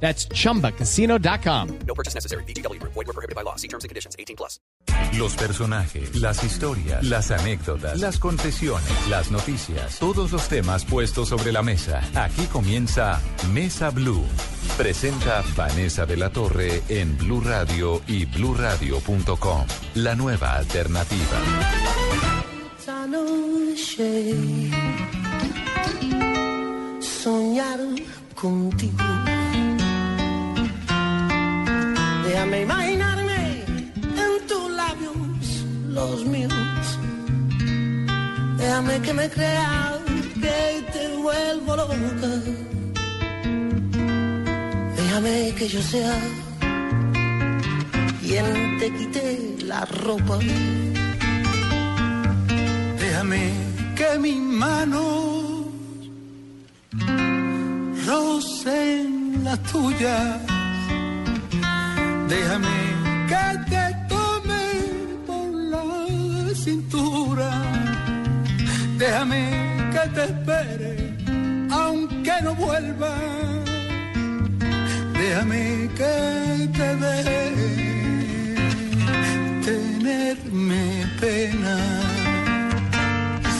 [0.00, 1.78] That's chumbacasino.com.
[1.86, 2.44] No purchase necessary.
[2.44, 2.80] BGW.
[2.82, 3.56] Void were prohibited by law.
[3.56, 4.14] See terms and conditions.
[4.18, 4.60] 18 plus.
[5.18, 11.52] Los personajes, las historias, las anécdotas, las confesiones, las noticias, todos los temas puestos sobre
[11.52, 12.02] la mesa.
[12.14, 13.20] Aquí comienza
[13.52, 14.24] Mesa Blue.
[14.76, 19.66] Presenta Vanessa de la Torre en Blue Radio y bluradio.com.
[19.94, 21.40] La nueva alternativa.
[27.00, 27.80] Soñar
[28.34, 29.15] contigo.
[32.26, 33.64] Déjame imaginarme
[34.24, 35.16] en tus labios
[35.88, 36.52] los míos.
[38.58, 39.98] Déjame que me crea
[40.42, 42.32] que te vuelvo loca.
[44.96, 46.18] Déjame que yo sea
[48.20, 50.38] quien te quite la ropa.
[52.98, 53.52] Déjame
[53.94, 55.66] que mis manos
[58.04, 60.55] rocen las tuyas.
[62.28, 62.78] Déjame
[63.28, 64.64] que te tome
[65.26, 67.50] por la cintura.
[68.98, 69.42] Déjame
[69.92, 71.16] que te espere,
[71.70, 73.14] aunque no vuelva.
[75.12, 77.40] Déjame que te deje
[79.64, 81.76] tenerme pena.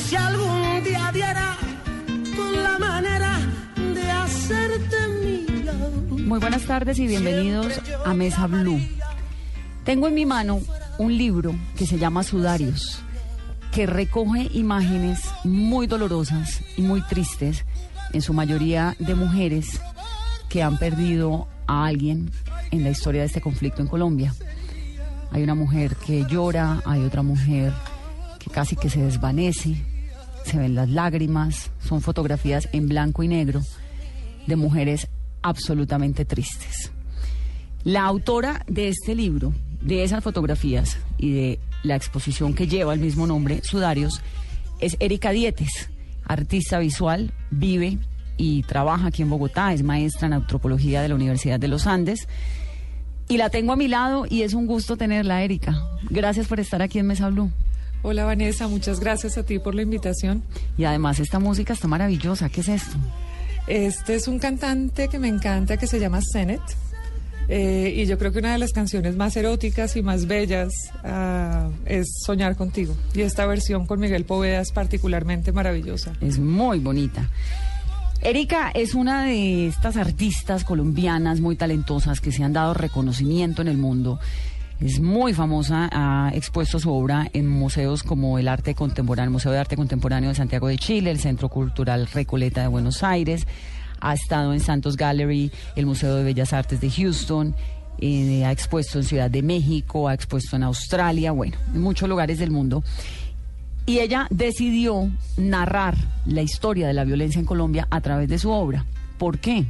[0.07, 1.57] Si algún día diera
[2.37, 3.39] con la manera
[3.95, 5.75] de hacerte mía.
[6.11, 8.81] Muy buenas tardes y bienvenidos a Mesa Blue.
[9.85, 10.61] Tengo en mi mano
[10.97, 13.01] un libro que se llama Sudarios,
[13.73, 17.65] que recoge imágenes muy dolorosas y muy tristes,
[18.13, 19.81] en su mayoría de mujeres
[20.49, 22.31] que han perdido a alguien
[22.71, 24.33] en la historia de este conflicto en Colombia.
[25.33, 27.73] Hay una mujer que llora, hay otra mujer
[28.39, 29.85] que casi que se desvanece,
[30.45, 33.63] se ven las lágrimas, son fotografías en blanco y negro
[34.47, 35.09] de mujeres
[35.43, 36.93] absolutamente tristes.
[37.87, 42.99] La autora de este libro, de esas fotografías y de la exposición que lleva el
[42.99, 44.23] mismo nombre, Sudarios,
[44.81, 45.89] es Erika Dietes,
[46.25, 47.99] artista visual, vive
[48.37, 52.27] y trabaja aquí en Bogotá, es maestra en antropología de la Universidad de los Andes.
[53.29, 55.81] Y la tengo a mi lado y es un gusto tenerla, Erika.
[56.11, 57.53] Gracias por estar aquí en Mesa Blue.
[58.03, 60.43] Hola Vanessa, muchas gracias a ti por la invitación.
[60.77, 62.49] Y además esta música está maravillosa.
[62.49, 62.97] ¿Qué es esto?
[63.69, 66.61] Este es un cantante que me encanta que se llama Zenet.
[67.49, 70.73] Eh, y yo creo que una de las canciones más eróticas y más bellas
[71.05, 72.97] ah, es Soñar contigo.
[73.15, 76.13] Y esta versión con Miguel Poveda es particularmente maravillosa.
[76.21, 77.31] Es muy bonita.
[78.23, 83.69] Erika es una de estas artistas colombianas muy talentosas que se han dado reconocimiento en
[83.69, 84.19] el mundo.
[84.81, 89.53] Es muy famosa, ha expuesto su obra en museos como el Arte Contemporáneo, el Museo
[89.53, 93.47] de Arte Contemporáneo de Santiago de Chile, el Centro Cultural Recoleta de Buenos Aires,
[94.01, 97.55] ha estado en Santos Gallery, el Museo de Bellas Artes de Houston,
[97.99, 102.39] eh, ha expuesto en Ciudad de México, ha expuesto en Australia, bueno, en muchos lugares
[102.39, 102.83] del mundo.
[103.87, 105.97] Y ella decidió narrar
[106.27, 108.85] la historia de la violencia en Colombia a través de su obra.
[109.17, 109.65] ¿Por qué?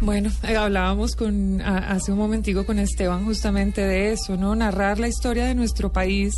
[0.00, 4.54] Bueno, eh, hablábamos con, hace un momentico con Esteban justamente de eso, ¿no?
[4.54, 6.34] Narrar la historia de nuestro país,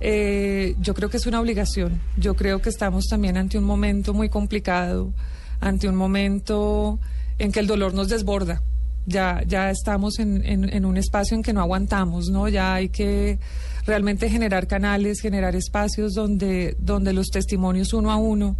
[0.00, 2.00] eh, yo creo que es una obligación.
[2.16, 5.12] Yo creo que estamos también ante un momento muy complicado,
[5.62, 6.98] ante un momento
[7.38, 8.62] en que el dolor nos desborda.
[9.06, 12.48] Ya, ya estamos en, en- un espacio en que no aguantamos, ¿no?
[12.48, 13.38] Ya hay que
[13.86, 18.56] realmente generar canales, generar espacios donde, donde los testimonios uno a uno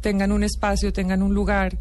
[0.00, 1.76] tengan un espacio, tengan un lugar.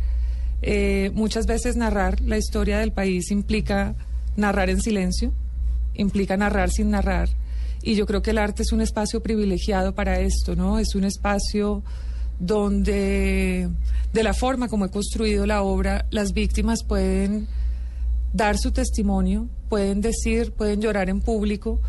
[0.61, 3.95] Eh, muchas veces narrar la historia del país implica
[4.37, 5.31] narrar en silencio,
[5.93, 7.29] implica narrar sin narrar.
[7.81, 10.79] Y yo creo que el arte es un espacio privilegiado para esto, ¿no?
[10.79, 11.83] Es un espacio
[12.39, 13.69] donde,
[14.13, 17.47] de la forma como he construido la obra, las víctimas pueden
[18.33, 21.79] dar su testimonio, pueden decir, pueden llorar en público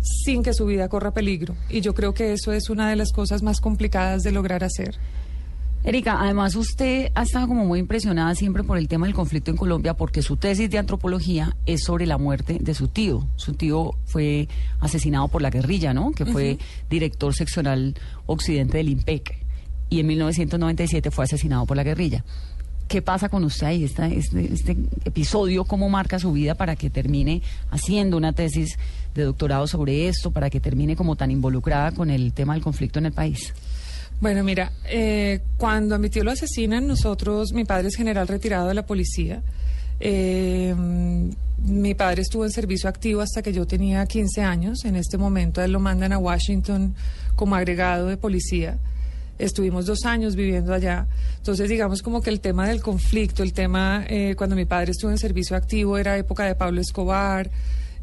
[0.00, 1.56] sin que su vida corra peligro.
[1.68, 4.96] Y yo creo que eso es una de las cosas más complicadas de lograr hacer.
[5.84, 9.56] Erika, además usted ha estado como muy impresionada siempre por el tema del conflicto en
[9.56, 13.26] Colombia porque su tesis de antropología es sobre la muerte de su tío.
[13.36, 14.48] Su tío fue
[14.80, 16.10] asesinado por la guerrilla, ¿no?
[16.10, 16.58] Que fue
[16.90, 17.94] director seccional
[18.26, 19.47] occidente del IMPEC
[19.90, 22.24] y en 1997 fue asesinado por la guerrilla.
[22.88, 23.84] ¿Qué pasa con usted ahí?
[23.84, 28.78] Este, este episodio, ¿cómo marca su vida para que termine haciendo una tesis
[29.14, 32.98] de doctorado sobre esto, para que termine como tan involucrada con el tema del conflicto
[32.98, 33.52] en el país?
[34.20, 38.68] Bueno, mira, eh, cuando a mi tío lo asesinan, nosotros, mi padre es general retirado
[38.68, 39.42] de la policía.
[40.00, 40.74] Eh,
[41.58, 44.84] mi padre estuvo en servicio activo hasta que yo tenía 15 años.
[44.84, 46.94] En este momento él lo mandan a Washington
[47.36, 48.78] como agregado de policía.
[49.38, 51.06] Estuvimos dos años viviendo allá.
[51.36, 55.10] Entonces, digamos como que el tema del conflicto, el tema, eh, cuando mi padre estuvo
[55.10, 57.48] en servicio activo, era época de Pablo Escobar,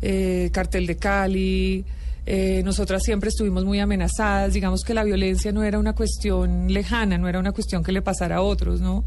[0.02, 1.86] eh, cartel de Cali.
[2.26, 4.54] Eh, nosotras siempre estuvimos muy amenazadas.
[4.54, 8.02] Digamos que la violencia no era una cuestión lejana, no era una cuestión que le
[8.02, 9.04] pasara a otros, ¿no?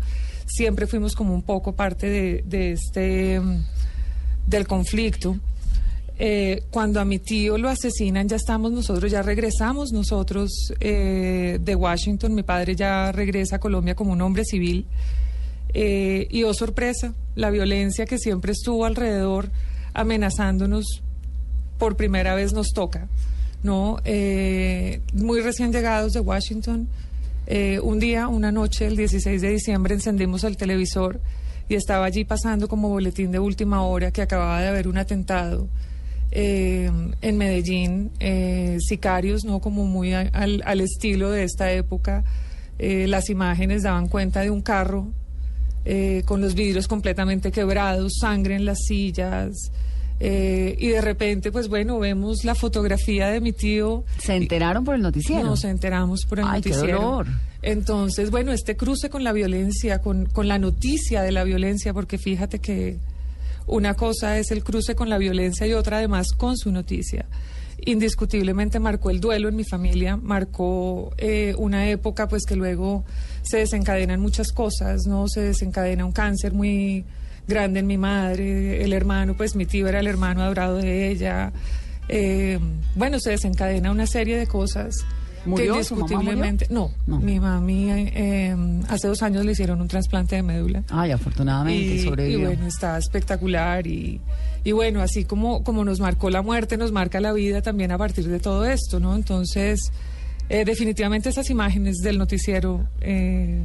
[0.46, 3.64] Siempre fuimos como un poco parte de, de este, mm,
[4.46, 5.36] del conflicto.
[6.20, 10.50] Eh, cuando a mi tío lo asesinan, ya estamos nosotros, ya regresamos nosotros
[10.80, 12.34] eh, de Washington.
[12.34, 14.86] Mi padre ya regresa a Colombia como un hombre civil.
[15.74, 19.50] Eh, y oh sorpresa, la violencia que siempre estuvo alrededor
[19.94, 21.02] amenazándonos
[21.78, 23.08] por primera vez nos toca,
[23.62, 23.98] ¿no?
[24.04, 26.88] Eh, muy recién llegados de Washington,
[27.46, 31.20] eh, un día, una noche, el 16 de diciembre, encendimos el televisor
[31.68, 35.68] y estaba allí pasando como boletín de última hora que acababa de haber un atentado
[36.30, 36.90] eh,
[37.20, 39.60] en Medellín, eh, sicarios, ¿no?
[39.60, 42.24] Como muy al, al estilo de esta época.
[42.78, 45.08] Eh, las imágenes daban cuenta de un carro
[45.84, 49.52] eh, con los vidrios completamente quebrados, sangre en las sillas.
[50.20, 54.04] eh, y de repente, pues bueno, vemos la fotografía de mi tío.
[54.18, 55.44] ¿Se enteraron por el noticiero?
[55.44, 57.00] Nos enteramos por el Ay, qué noticiero.
[57.00, 57.26] dolor.
[57.62, 62.16] Entonces, bueno, este cruce con la violencia, con, con la noticia de la violencia, porque
[62.18, 62.98] fíjate que
[63.68, 67.26] una cosa es el cruce con la violencia y otra además con su noticia.
[67.84, 73.04] Indiscutiblemente marcó el duelo en mi familia, marcó eh, una época pues que luego
[73.42, 75.28] se desencadenan muchas cosas, ¿no?
[75.28, 77.04] Se desencadena un cáncer muy
[77.46, 81.52] grande en mi madre, el hermano, pues mi tío era el hermano adorado de ella.
[82.08, 82.58] Eh,
[82.94, 85.04] bueno, se desencadena una serie de cosas
[85.44, 85.74] ¿Murió?
[85.76, 86.20] que ¿Su mamá murió?
[86.20, 86.66] indiscutiblemente...
[86.70, 87.20] No, No.
[87.20, 88.54] mi mami eh,
[88.88, 90.82] hace dos años le hicieron un trasplante de médula.
[90.90, 92.48] Ay, afortunadamente Y, y sobrevivió.
[92.48, 94.20] bueno, está espectacular y,
[94.64, 97.98] y bueno, así como, como nos marcó la muerte, nos marca la vida también a
[97.98, 99.14] partir de todo esto, ¿no?
[99.16, 99.92] Entonces,
[100.48, 103.60] eh, definitivamente esas imágenes del noticiero eh,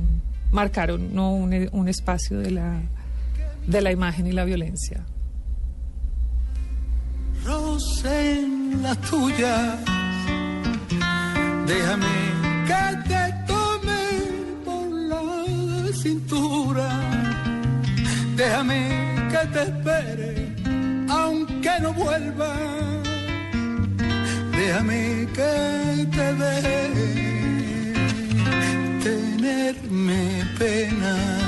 [0.52, 1.34] marcaron ¿no?
[1.34, 2.81] un, un espacio de la,
[3.68, 5.04] de la imagen y la violencia.
[7.46, 9.75] rocen las tuyas.
[11.65, 12.15] Déjame
[12.68, 14.01] que te tome
[14.65, 16.89] por la cintura.
[18.36, 18.81] Déjame
[19.31, 20.56] que te espere,
[21.10, 22.54] aunque no vuelva.
[24.51, 26.83] Déjame que te deje
[29.04, 31.43] tenerme pena.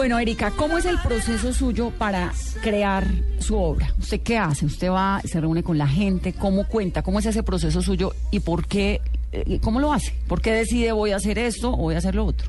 [0.00, 2.32] Bueno, Erika, ¿cómo es el proceso suyo para
[2.62, 3.06] crear
[3.38, 3.92] su obra?
[3.98, 4.64] ¿Usted qué hace?
[4.64, 6.32] ¿Usted va, se reúne con la gente?
[6.32, 7.02] ¿Cómo cuenta?
[7.02, 9.02] ¿Cómo es ese proceso suyo y por qué?
[9.30, 10.14] eh, ¿Cómo lo hace?
[10.26, 12.48] ¿Por qué decide voy a hacer esto o voy a hacer lo otro?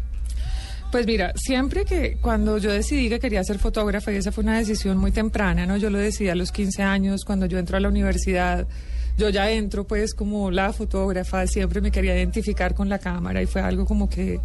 [0.93, 4.57] Pues mira, siempre que cuando yo decidí que quería ser fotógrafa, y esa fue una
[4.57, 5.75] decisión muy temprana, ¿no?
[5.75, 8.65] Yo lo decidí a los 15 años, cuando yo entro a la universidad,
[9.17, 13.45] yo ya entro pues como la fotógrafa, siempre me quería identificar con la cámara y
[13.45, 14.39] fue algo como que,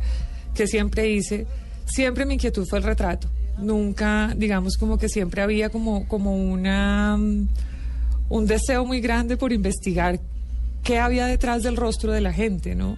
[0.57, 1.47] que siempre hice.
[1.87, 3.29] Siempre mi inquietud fue el retrato.
[3.59, 7.49] Nunca, digamos, como que siempre había como, como una, mm,
[8.29, 10.21] un deseo muy grande por investigar
[10.83, 12.97] qué había detrás del rostro de la gente, ¿no?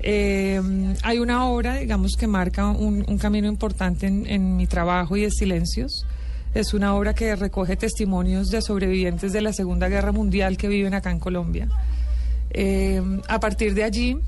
[0.00, 0.60] Eh,
[1.02, 6.04] hay una obra, digamos, que marca un, camino importante en, mi trabajo y es Silencios.
[6.54, 10.94] Es una obra que recoge testimonios de sobrevivientes de la Segunda Guerra Mundial que viven
[10.94, 11.68] acá en Colombia.
[12.50, 14.18] Eh, a partir de allí,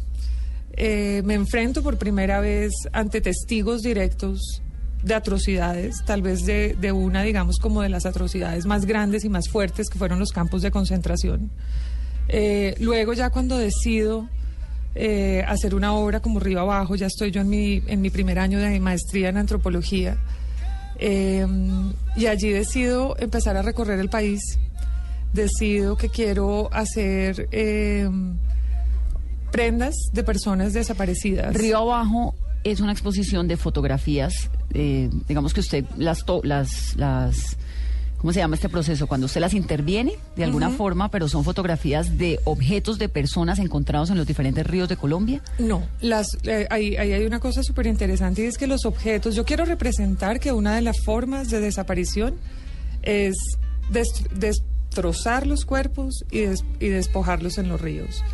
[0.76, 4.62] eh, me enfrento por primera vez ante testigos directos
[5.02, 9.28] de atrocidades, tal vez de, de una, digamos, como de las atrocidades más grandes y
[9.28, 11.50] más fuertes que fueron los campos de concentración.
[12.28, 14.28] Eh, luego ya cuando decido
[14.94, 18.38] eh, hacer una obra como Río Abajo, ya estoy yo en mi, en mi primer
[18.38, 20.16] año de maestría en antropología,
[20.98, 21.46] eh,
[22.16, 24.40] y allí decido empezar a recorrer el país,
[25.32, 28.08] decido que quiero hacer eh,
[29.50, 31.54] prendas de personas desaparecidas.
[31.54, 32.34] Río Abajo
[32.64, 37.56] es una exposición de fotografías, eh, digamos que usted las, to- las, las,
[38.18, 39.06] ¿cómo se llama este proceso?
[39.06, 44.10] Cuando usted las interviene de alguna forma, pero son fotografías de objetos de personas encontrados
[44.10, 45.42] en los diferentes ríos de Colombia.
[45.60, 49.36] No, las, eh, ahí, ahí hay una cosa súper interesante y es que los objetos,
[49.36, 52.34] yo quiero representar que una de las formas de desaparición
[53.02, 53.36] es
[53.90, 54.62] des- des-
[55.00, 58.24] trozar los cuerpos y, des- y despojarlos en los ríos.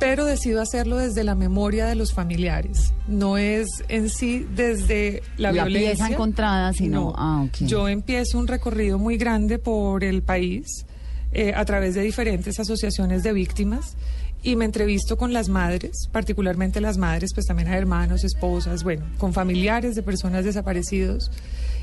[0.00, 2.94] Pero decido hacerlo desde la memoria de los familiares.
[3.06, 5.90] No es en sí desde la, La violencia.
[5.92, 7.14] pieza encontrada, sino- No.
[7.16, 7.46] ah.
[7.60, 10.86] Yo empiezo un recorrido muy grande por el país
[11.32, 13.98] eh, a través de diferentes asociaciones de víctimas
[14.42, 19.04] y me entrevisto con las madres, particularmente las madres, pues también a hermanos, esposas, bueno,
[19.18, 21.30] con familiares de personas desaparecidos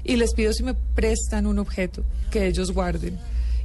[0.04, 3.20] y les pido si me prestan un objeto que ellos guarden.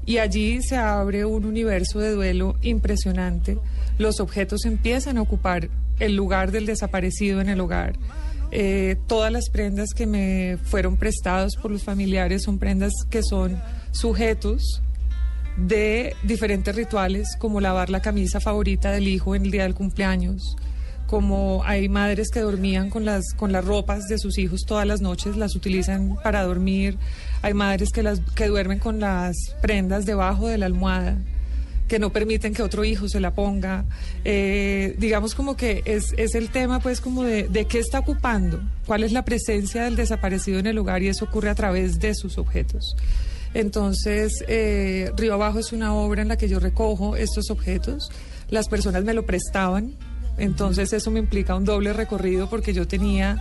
[0.07, 3.59] Y allí se abre un universo de duelo impresionante.
[3.99, 7.97] Los objetos empiezan a ocupar el lugar del desaparecido en el hogar.
[8.52, 13.61] Eh, todas las prendas que me fueron prestadas por los familiares son prendas que son
[13.92, 14.83] sujetos
[15.57, 20.57] de diferentes rituales, como lavar la camisa favorita del hijo en el día del cumpleaños,
[21.07, 25.00] como hay madres que dormían con las, con las ropas de sus hijos todas las
[25.00, 26.97] noches, las utilizan para dormir,
[27.42, 31.16] hay madres que, duermen con las prendas debajo de la almohada
[31.88, 33.85] que no permiten que otro hijo se la ponga.
[34.25, 39.11] Eh, digamos como que es, el tema pues como de, qué está ocupando, cuál es
[39.11, 42.94] la presencia del desaparecido en el lugar y eso ocurre a través de sus objetos.
[43.54, 48.09] Entonces, eh, Río Abajo es una obra en la que yo recojo estos objetos,
[48.50, 49.97] las personas me lo prestaban,
[50.38, 53.38] entonces eso me implica un doble recorrido porque yo tenía,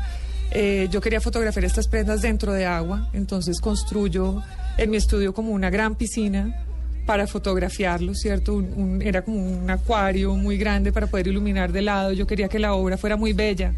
[0.52, 4.42] eh, yo quería fotografiar estas prendas dentro de agua, entonces construyo
[4.78, 6.66] en mi estudio como una gran piscina
[7.06, 8.54] para fotografiarlo, ¿cierto?
[8.54, 12.12] Un- un- era como un acuario muy grande para poder iluminar de lado.
[12.14, 13.74] Yo quería que la obra fuera muy bella,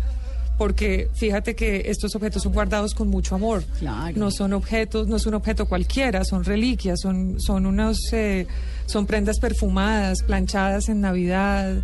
[0.57, 3.63] porque fíjate que estos objetos son guardados con mucho amor.
[3.79, 4.13] Claro.
[4.17, 8.47] No son objetos, no es un objeto cualquiera, son reliquias, son, son unos, eh,
[8.85, 11.81] son prendas perfumadas, planchadas en Navidad.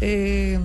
[0.00, 0.58] eh,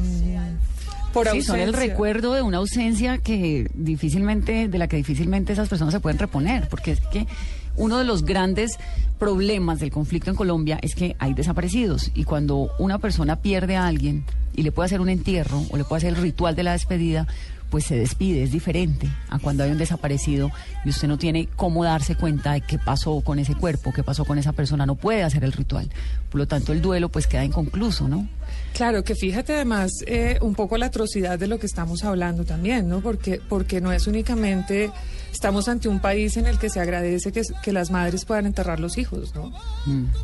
[1.13, 5.69] por Sí, son el recuerdo de una ausencia que difícilmente, de la que difícilmente esas
[5.69, 7.27] personas se pueden reponer, porque es que
[7.75, 8.77] uno de los grandes
[9.19, 13.87] problemas del conflicto en Colombia es que hay desaparecidos y cuando una persona pierde a
[13.87, 16.73] alguien y le puede hacer un entierro o le puede hacer el ritual de la
[16.73, 17.27] despedida,
[17.69, 20.51] pues se despide, es diferente a cuando hay un desaparecido
[20.85, 24.25] y usted no tiene cómo darse cuenta de qué pasó con ese cuerpo, qué pasó
[24.25, 25.89] con esa persona, no puede hacer el ritual.
[26.29, 28.27] Por lo tanto, el duelo pues queda inconcluso, ¿no?
[28.73, 32.89] Claro, que fíjate además eh, un poco la atrocidad de lo que estamos hablando también,
[32.89, 33.01] ¿no?
[33.01, 34.91] Porque, porque no es únicamente,
[35.31, 38.79] estamos ante un país en el que se agradece que, que las madres puedan enterrar
[38.79, 39.53] los hijos, ¿no?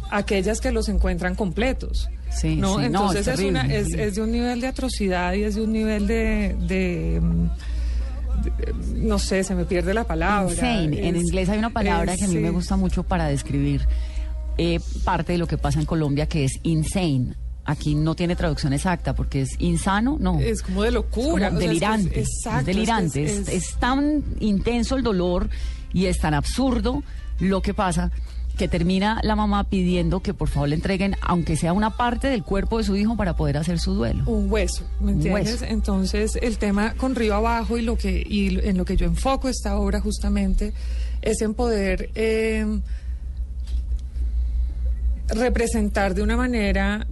[0.09, 2.09] Aquellas que los encuentran completos.
[2.09, 2.31] Mm.
[2.31, 2.79] Sí, ¿no?
[2.79, 5.55] sí, Entonces es es, una, terrible, es, es de un nivel de atrocidad y es
[5.55, 7.49] de un nivel de, de, mm,
[8.95, 10.51] no sé, se me pierde la palabra.
[10.51, 11.07] Insane.
[11.07, 13.87] en inglés hay una palabra es, que a mí me gusta mucho para describir
[14.57, 17.35] eh, parte de lo que pasa en Colombia, que es insane.
[17.65, 20.39] Aquí no tiene traducción exacta porque es insano, no.
[20.39, 21.49] Es como de locura.
[21.49, 22.21] es delirante.
[22.21, 23.23] Es, exacto, es delirante.
[23.23, 25.49] es- tan intenso el dolor
[25.93, 27.03] y es tan absurdo
[27.39, 28.11] lo que pasa
[28.57, 32.43] que termina la mamá pidiendo que por favor le entreguen, aunque sea una parte del
[32.43, 34.23] cuerpo de su hijo, para poder hacer su duelo.
[34.25, 35.61] un hueso, ¿me entiendes?
[35.61, 35.65] hueso.
[35.65, 39.47] Entonces, el tema con Río Abajo y lo que y en lo que yo enfoco
[39.47, 40.73] esta obra justamente
[41.21, 42.65] es en poder eh,
[45.29, 47.07] representar de una manera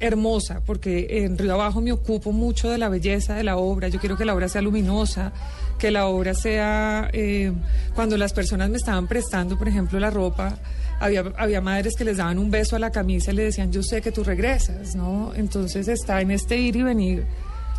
[0.00, 3.88] hermosa, porque en Río Abajo me ocupo mucho de la belleza de la obra.
[3.88, 5.32] Yo quiero que la obra sea luminosa,
[5.78, 7.10] que la obra sea.
[7.12, 7.52] eh,
[7.94, 10.58] cuando las personas me estaban prestando, por ejemplo, la ropa,
[11.00, 13.82] había, había madres que les daban un beso a la camisa y le decían, yo
[13.82, 15.32] sé que tú regresas, ¿no?
[15.34, 17.26] Entonces está en este ir y venir.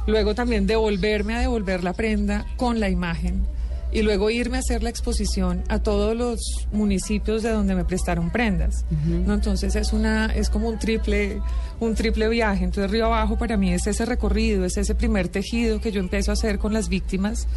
[0.07, 3.45] Luego también devolverme a devolver la prenda con la imagen
[3.91, 6.39] y luego irme a hacer la exposición a todos los
[6.71, 8.85] municipios de donde me prestaron prendas.
[9.05, 9.33] ¿no?
[9.33, 11.41] Entonces es una es como un triple
[11.79, 12.65] un triple viaje.
[12.65, 16.31] Entonces Río Abajo para mí es ese recorrido, es ese primer tejido que yo empiezo
[16.31, 17.47] a hacer con las víctimas,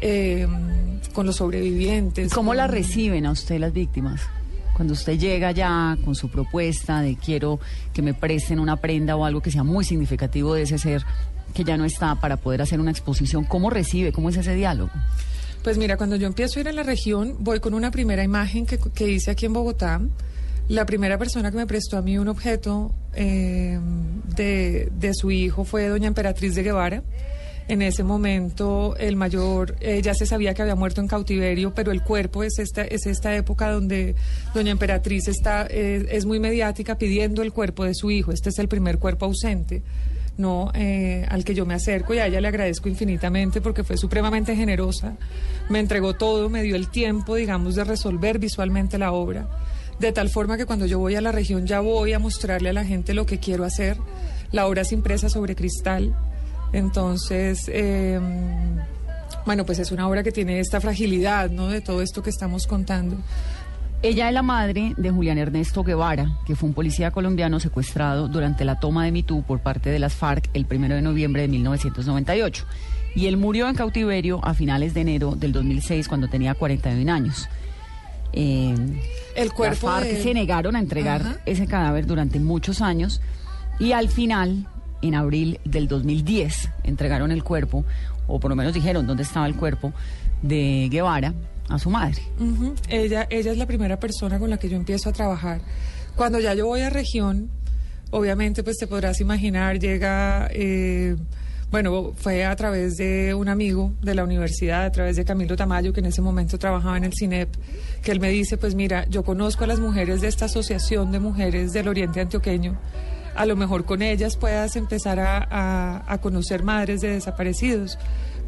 [0.00, 0.46] eh,
[1.12, 2.32] con los sobrevivientes.
[2.32, 4.22] ¿Cómo la reciben a usted las víctimas?
[4.74, 7.58] Cuando usted llega ya con su propuesta de quiero
[7.92, 11.04] que me presten una prenda o algo que sea muy significativo de ese ser
[11.52, 14.12] que ya no está para poder hacer una exposición, ¿cómo recibe?
[14.12, 14.90] ¿Cómo es ese diálogo?
[15.62, 18.64] Pues mira, cuando yo empiezo a ir a la región, voy con una primera imagen
[18.64, 20.00] que, que hice aquí en Bogotá.
[20.68, 23.78] La primera persona que me prestó a mí un objeto eh,
[24.36, 27.02] de, de su hijo fue doña Emperatriz de Guevara.
[27.68, 31.92] En ese momento el mayor eh, ya se sabía que había muerto en cautiverio, pero
[31.92, 34.14] el cuerpo es esta, es esta época donde
[34.54, 38.32] doña Emperatriz está, eh, es muy mediática pidiendo el cuerpo de su hijo.
[38.32, 39.82] Este es el primer cuerpo ausente.
[40.38, 40.70] ¿No?
[40.74, 44.56] Eh, al que yo me acerco y a ella le agradezco infinitamente porque fue supremamente
[44.56, 45.16] generosa,
[45.68, 49.48] me entregó todo, me dio el tiempo, digamos, de resolver visualmente la obra,
[49.98, 52.72] de tal forma que cuando yo voy a la región ya voy a mostrarle a
[52.72, 53.98] la gente lo que quiero hacer.
[54.52, 56.14] La obra es impresa sobre cristal,
[56.72, 58.20] entonces, eh,
[59.44, 61.68] bueno, pues es una obra que tiene esta fragilidad, ¿no?
[61.68, 63.16] De todo esto que estamos contando.
[64.00, 68.64] Ella es la madre de Julián Ernesto Guevara, que fue un policía colombiano secuestrado durante
[68.64, 72.64] la toma de Mitú por parte de las FARC el 1 de noviembre de 1998.
[73.16, 77.48] Y él murió en cautiverio a finales de enero del 2006 cuando tenía 41 años.
[78.32, 78.72] Eh,
[79.34, 81.36] El cuerpo las FARC de se negaron a entregar Ajá.
[81.44, 83.20] ese cadáver durante muchos años
[83.80, 84.68] y al final,
[85.02, 87.84] en abril del 2010, entregaron el cuerpo,
[88.28, 89.92] o por lo menos dijeron dónde estaba el cuerpo
[90.42, 91.34] de Guevara
[91.68, 92.22] a su madre.
[92.40, 92.74] Ujú.
[92.88, 95.60] ella, ella es la primera persona con la que yo empiezo a trabajar.
[96.16, 97.50] Cuando ya yo voy a región,
[98.10, 101.16] obviamente pues te podrás imaginar, llega, eh,
[101.70, 105.92] bueno, fue a través de un amigo de la universidad, a través de Camilo Tamayo,
[105.92, 107.50] que en ese momento trabajaba en el CINEP,
[108.02, 111.20] que él me dice, pues mira, yo conozco a las mujeres de esta asociación de
[111.20, 112.78] mujeres del Oriente Antioqueño.
[113.34, 117.98] A lo mejor con ellas puedas empezar a, a- a conocer madres de desaparecidos.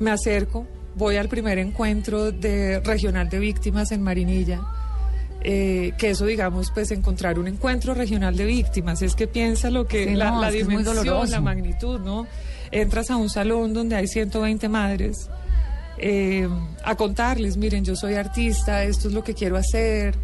[0.01, 0.67] Me acerco,
[0.97, 4.61] voy al primer encuentro de regional de víctimas en Marinilla.
[5.43, 9.87] eh, que eso, digamos, pues encontrar un encuentro regional de víctimas, es que piensa lo
[9.87, 12.27] que Sí, la, no, dimensión, la magnitud, ¿no?
[12.71, 15.31] Entras a un salón donde hay 120 madres
[16.03, 16.49] eh,
[16.85, 20.15] a contarles, miren, yo soy artista, esto es lo que quiero hacer,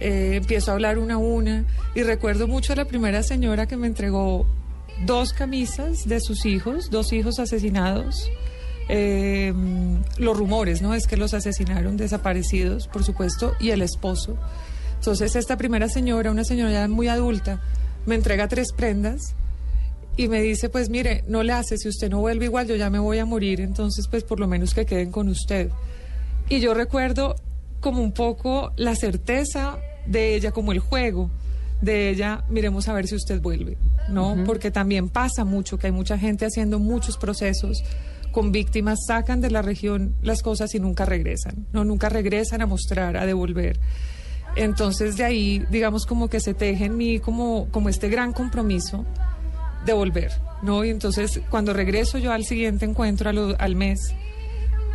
[0.00, 3.76] eh, empiezo a hablar una a una y recuerdo mucho a la primera señora que
[3.76, 4.46] me entregó
[5.06, 8.30] dos camisas de sus hijos, dos hijos asesinados.
[8.92, 9.54] Eh,
[10.18, 10.94] los rumores, ¿no?
[10.94, 14.36] Es que los asesinaron, desaparecidos, por supuesto, y el esposo.
[14.96, 17.60] Entonces, esta primera señora, una señora ya muy adulta,
[18.04, 19.34] me entrega tres prendas
[20.16, 22.90] y me dice, pues mire, no le hace, si usted no vuelve igual, yo ya
[22.90, 25.70] me voy a morir, entonces pues por lo menos que queden con usted.
[26.48, 27.36] Y yo recuerdo
[27.78, 31.30] como un poco la certeza de ella, como el juego
[31.80, 33.78] de ella, miremos a ver si usted vuelve,
[34.08, 34.36] ¿no?
[34.44, 37.84] Porque también pasa mucho, que hay mucha gente haciendo muchos procesos
[38.32, 41.84] con víctimas, sacan de la región las cosas y nunca regresan, ¿no?
[41.84, 43.78] Nunca regresan a mostrar, a devolver.
[44.56, 49.04] Entonces de ahí, digamos, como que se teje en mí como, como este gran compromiso
[49.86, 50.32] de volver,
[50.62, 50.84] ¿no?
[50.84, 54.14] Y entonces cuando regreso yo al siguiente encuentro, a lo- al mes,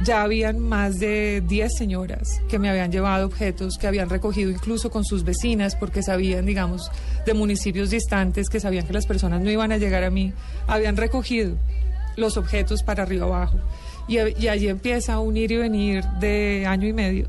[0.04, 4.92] ya habían más de 10 señoras que me habían llevado objetos, que habían recogido incluso
[4.92, 6.92] con sus vecinas, porque sabían, digamos,
[7.26, 10.34] de municipios distantes, que sabían que las personas no iban a llegar a mí,
[10.68, 11.56] habían recogido
[12.16, 13.60] los objetos para arriba abajo.
[14.08, 17.28] Y, y allí empieza un ir y venir de año y medio,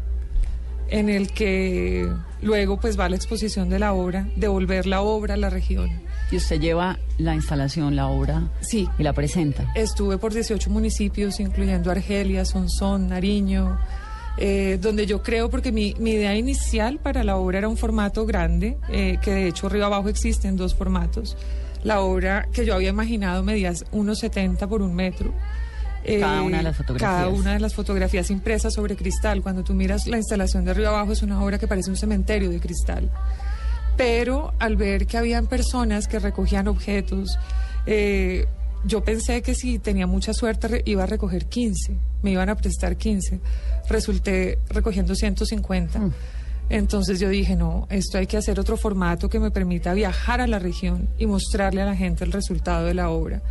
[0.88, 2.09] en el que
[2.42, 5.90] luego pues va la exposición de la obra, devolver la obra a la región.
[6.31, 9.70] Y usted lleva la instalación, la obra, Sí, y la presenta.
[9.75, 13.79] Estuve por 18 municipios, incluyendo Argelia, Sonsón, Nariño,
[14.37, 18.27] eh, donde yo creo, porque mi, mi idea inicial para la obra era un formato
[18.27, 21.37] grande, eh, que de hecho arriba abajo existen dos formatos.
[21.87, 25.33] La obra que yo había imaginado medía 1,70 por un metro.
[26.05, 27.11] Eh, Cada una de las fotografías.
[27.11, 29.42] Cada una de las fotografías impresas sobre cristal.
[29.42, 32.51] Cuando tú miras la instalación de arriba abajo es una obra que parece un cementerio
[32.51, 33.11] de cristal
[33.96, 37.38] pero al ver que habían personas que recogían objetos,
[37.87, 38.46] eh,
[38.85, 42.96] yo pensé que si tenía mucha suerte iba a recoger 15, me iban a prestar
[42.96, 43.40] 15,
[43.88, 46.01] resulté recogiendo 150.
[46.69, 50.47] Entonces yo dije, no, esto hay que hacer otro formato que me permita viajar a
[50.47, 53.43] la región y mostrarle a la gente el resultado de la obra.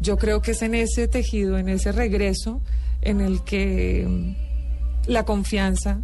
[0.00, 2.60] Yo creo que es en ese tejido, en ese regreso,
[3.00, 6.00] en el que mm, la confianza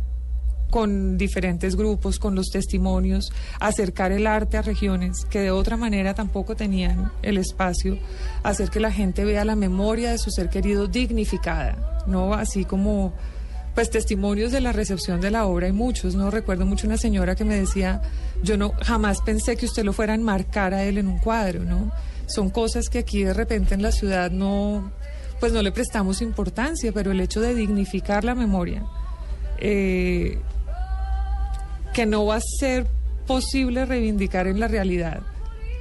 [0.71, 6.15] con diferentes grupos, con los testimonios, acercar el arte a regiones que de otra manera
[6.15, 7.99] tampoco tenían el espacio,
[8.43, 12.35] hacer que la gente vea la memoria de su ser querido dignificada, ¿no?
[12.35, 13.15] Así como
[13.79, 16.33] pues testimonios de la recepción de la obra hay muchos, ¿no?
[16.33, 18.03] Recuerdo mucho una señora que me decía,
[18.43, 21.63] yo no jamás pensé que usted lo fuera a enmarcar a él en un cuadro,
[21.63, 21.93] ¿no?
[22.27, 24.91] Son cosas que aquí de repente en la ciudad no
[25.39, 28.83] pues no le prestamos importancia, pero el hecho de dignificar la memoria
[29.59, 30.41] eh,
[31.95, 32.89] que no va a ser
[33.29, 35.23] posible reivindicar en la realidad,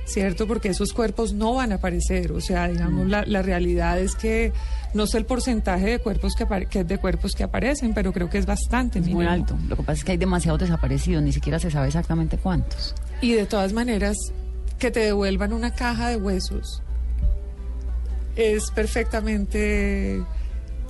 [0.08, 0.48] ¿cierto?
[0.48, 4.54] Porque esos cuerpos no van a aparecer, o sea, digamos, la, la realidad es que
[4.94, 8.30] no sé el porcentaje de cuerpos que, apare- que de cuerpos que aparecen, pero creo
[8.30, 9.32] que es bastante Es muy mínimo.
[9.32, 9.58] alto.
[9.68, 12.96] Lo que pasa es que hay demasiados desaparecidos, ni siquiera se sabe exactamente cuántos.
[13.22, 14.16] Y de todas maneras,
[14.80, 16.82] que te devuelvan una caja de huesos
[18.36, 20.24] es perfectamente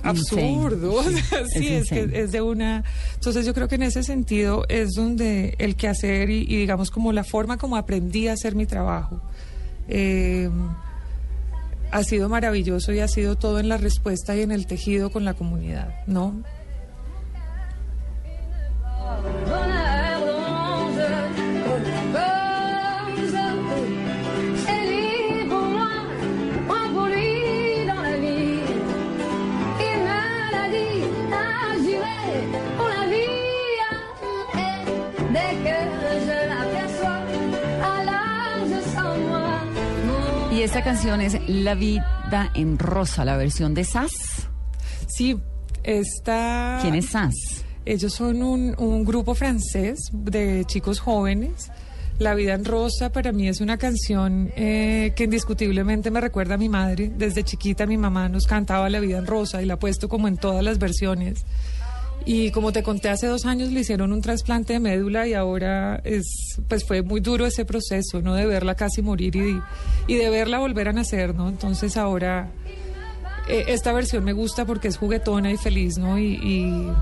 [0.04, 0.54] Insane.
[0.56, 0.94] absurdo.
[0.94, 2.84] O Sí, es que es de una.
[3.14, 7.12] Entonces, yo creo que en ese sentido es donde el quehacer y, y digamos, como
[7.12, 9.20] la forma como aprendí a hacer mi trabajo.
[9.88, 10.50] eh,
[11.90, 15.24] ha sido maravilloso y ha sido todo en la respuesta y en el tejido con
[15.24, 16.34] la comunidad, ¿no?
[40.78, 44.48] Esta canción es La vida en rosa, la versión de Sass.
[45.08, 45.36] Sí,
[45.82, 46.78] está...
[46.80, 47.64] ¿Quién es Sass?
[47.84, 51.72] Ellos son un, un grupo francés de chicos jóvenes.
[52.20, 56.58] La vida en rosa para mí es una canción eh, que indiscutiblemente me recuerda a
[56.58, 57.10] mi madre.
[57.12, 60.28] Desde chiquita mi mamá nos cantaba La vida en rosa y la ha puesto como
[60.28, 61.44] en todas las versiones.
[62.30, 65.98] Y como te conté hace dos años le hicieron un trasplante de médula y ahora
[66.04, 68.34] es, pues fue muy duro ese proceso, ¿no?
[68.34, 69.58] De verla casi morir y,
[70.06, 71.48] y de verla volver a nacer, ¿no?
[71.48, 72.50] Entonces ahora
[73.48, 76.18] eh, esta versión me gusta porque es juguetona y feliz, ¿no?
[76.18, 76.92] Y, y,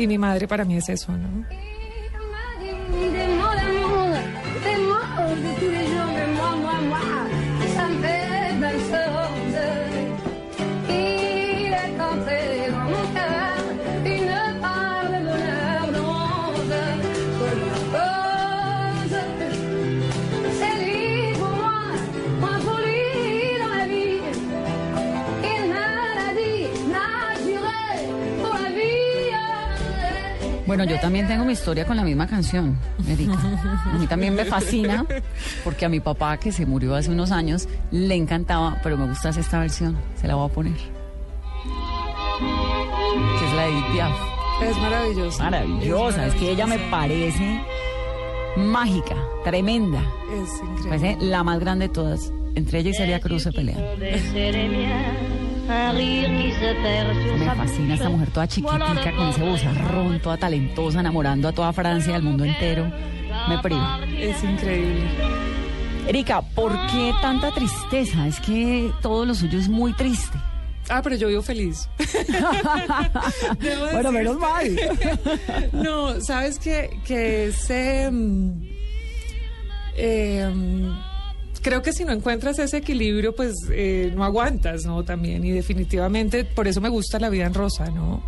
[0.00, 1.44] y mi madre para mí es eso, ¿no?
[30.68, 32.78] Bueno, yo también tengo mi historia con la misma canción,
[33.08, 33.38] Erika.
[33.86, 35.06] A mí también me fascina,
[35.64, 39.30] porque a mi papá, que se murió hace unos años, le encantaba, pero me gusta
[39.30, 40.76] esta versión, se la voy a poner.
[43.38, 44.12] Que es la de Edith Piaf.
[44.62, 45.42] Es maravilloso.
[45.42, 47.62] Maravillosa, es que ella me parece
[48.58, 50.02] mágica, tremenda.
[50.34, 50.88] Es increíble.
[50.90, 52.30] parece la más grande de todas.
[52.54, 53.78] Entre ella y Celia Cruz se pelean.
[55.68, 62.12] Me fascina esta mujer toda chiquitica, con ese bozarrón, toda talentosa, enamorando a toda Francia
[62.12, 62.90] y al mundo entero.
[63.48, 64.00] Me priva.
[64.18, 65.04] Es increíble.
[66.06, 68.26] Erika, ¿por qué tanta tristeza?
[68.26, 70.38] Es que todo lo suyo es muy triste.
[70.88, 71.86] Ah, pero yo vivo feliz.
[73.92, 74.74] Bueno, menos mal.
[75.72, 78.08] No, sabes que, que ese.
[78.10, 78.62] mm,
[79.96, 80.50] eh,
[81.68, 85.04] creo que si no encuentras ese equilibrio, pues eh, no aguantas, ¿no?
[85.04, 85.44] También.
[85.44, 88.22] Y definitivamente, por eso me gusta la vida en rosa, ¿no?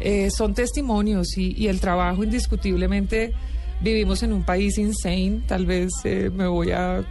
[0.00, 3.34] Eh, son testimonios y, el trabajo, indiscutiblemente,
[3.80, 5.42] vivimos en un país insane.
[5.46, 7.04] Tal vez eh, me voy a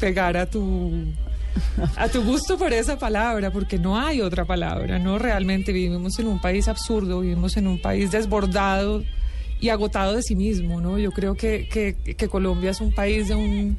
[0.00, 0.92] pegar a tu
[1.96, 5.16] a tu gusto por esa palabra, porque no hay otra palabra, ¿no?
[5.20, 9.04] Realmente vivimos en un país absurdo, vivimos en un país desbordado
[9.60, 10.98] y agotado de sí mismo, ¿no?
[10.98, 13.78] Yo creo que, que Colombia es un país de un,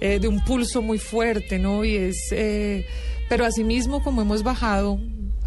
[0.00, 1.84] eh, de un pulso muy fuerte, ¿no?
[1.84, 2.86] Y es, eh,
[3.28, 4.98] pero asimismo, como hemos bajado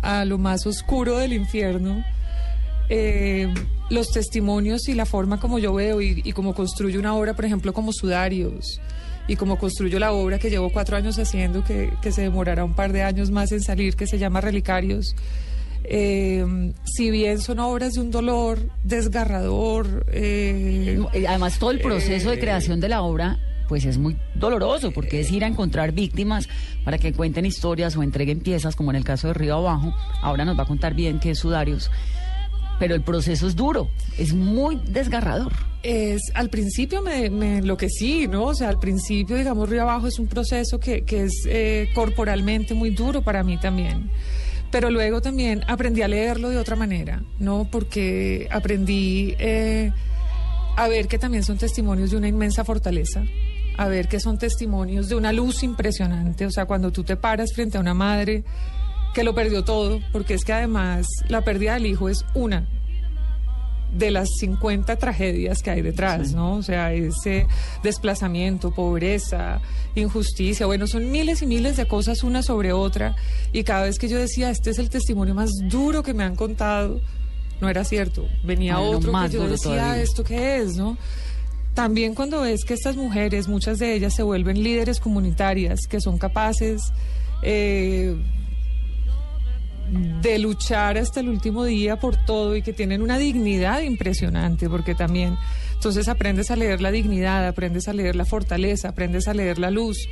[0.02, 2.04] a lo más oscuro del infierno,
[2.90, 3.54] eh,
[3.90, 7.46] los testimonios y la forma como yo veo y, y como construyo una obra, por
[7.46, 8.80] ejemplo, como Sudarios,
[9.30, 12.74] y como construyo la obra que llevo cuatro años haciendo, que, que se demorará un
[12.74, 15.16] par de años más en salir, que se llama Relicarios.
[15.84, 22.40] Eh, si bien son obras de un dolor desgarrador, eh, Además, todo el proceso de
[22.40, 26.50] creación de la obra, pues es muy doloroso, porque es ir a encontrar víctimas
[26.84, 29.94] para que cuenten historias o entreguen piezas, como en el caso de Río Abajo.
[30.24, 31.92] Ahora nos va a contar bien qué es Sudarios.
[32.80, 35.54] Pero el proceso es duro, es muy desgarrador.
[35.84, 38.46] Es, al principio me, me enloquecí, ¿no?
[38.46, 42.74] O sea, al principio, digamos, Río Abajo es un proceso que, que es eh, corporalmente
[42.74, 44.10] muy duro para mí también.
[44.72, 47.68] Pero luego también aprendí a leerlo de otra manera, ¿no?
[47.70, 49.92] Porque aprendí eh,
[50.80, 53.26] a ver que también son testimonios de una inmensa fortaleza,
[53.80, 56.46] a ver que son testimonios de una luz impresionante.
[56.46, 58.44] O sea, cuando tú te paras frente a una madre
[59.14, 62.68] que lo perdió todo, porque es que además la pérdida del hijo es una
[63.94, 66.56] de las 50 tragedias que hay detrás, ¿no?
[66.56, 67.48] O sea, ese
[67.82, 69.62] desplazamiento, pobreza,
[69.96, 73.16] injusticia, bueno, son miles y miles de cosas una sobre otra
[73.54, 76.36] y cada vez que yo decía, este es el testimonio más duro que me han
[76.36, 77.00] contado,
[77.62, 80.04] no era cierto, venía no, otro más que yo decía, todavía.
[80.04, 80.98] ¿esto qué es, no?
[81.80, 86.18] También cuando ves que estas mujeres, muchas de ellas se vuelven líderes comunitarias, que son
[86.18, 86.92] capaces
[87.42, 88.18] eh,
[90.22, 94.94] de luchar hasta el último día por todo y que tienen una dignidad impresionante, porque
[94.94, 95.38] también,
[95.74, 99.72] entonces aprendes a leer la dignidad, aprendes a leer la fortaleza, aprendes a leer la
[99.72, 100.10] luz.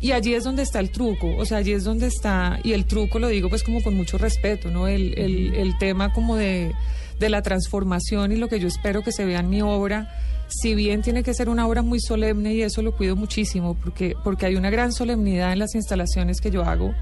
[0.00, 2.86] Y allí es donde está el truco, o sea, allí es donde está, y el
[2.86, 4.88] truco lo digo pues como con mucho respeto, ¿no?
[4.88, 6.72] El, tema como de,
[7.20, 10.08] de la transformación y lo que yo espero que se vea en mi obra,
[10.54, 14.14] si bien tiene que ser una obra muy solemne y eso lo cuido muchísimo, porque,
[14.22, 16.94] porque hay una gran solemnidad en las instalaciones que yo hago,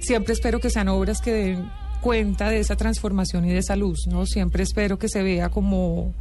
[0.00, 4.06] siempre espero que sean obras que den cuenta de esa transformación y de esa luz,
[4.08, 4.26] ¿no?
[4.26, 6.12] Siempre espero que se vea como,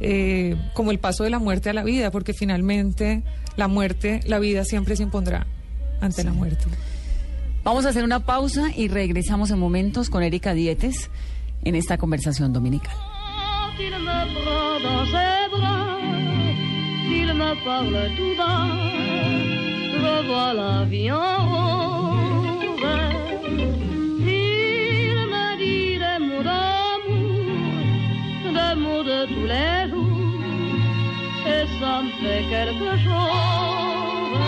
[0.00, 3.22] eh, como el paso de la muerte a la vida, porque finalmente
[3.56, 5.46] la muerte, la vida siempre se impondrá
[6.00, 6.64] ante la muerte.
[7.62, 11.10] Vamos a hacer una pausa y regresamos en momentos con Erika Dietes
[11.64, 12.96] en esta conversación dominical.
[13.78, 15.98] Il me prend dans ses bras,
[17.20, 18.68] il me parle tout bas.
[19.92, 22.86] je vois la vie en rose.
[24.20, 27.52] Il me dit des mots d'amour,
[28.58, 30.40] des mots de tous les jours,
[31.54, 34.40] et ça me fait quelque chose.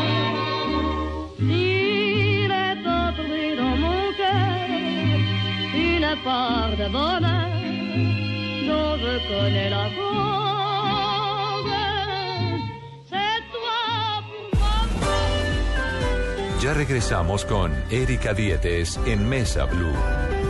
[1.40, 4.68] Il est entré dans mon cœur
[5.74, 7.57] une part de bonheur
[8.68, 11.74] dont je connais la cause.
[13.10, 13.80] C'est toi
[14.28, 14.76] pour moi.
[16.62, 20.47] Ya regresamos con Erika Dietes en Mesa Blue.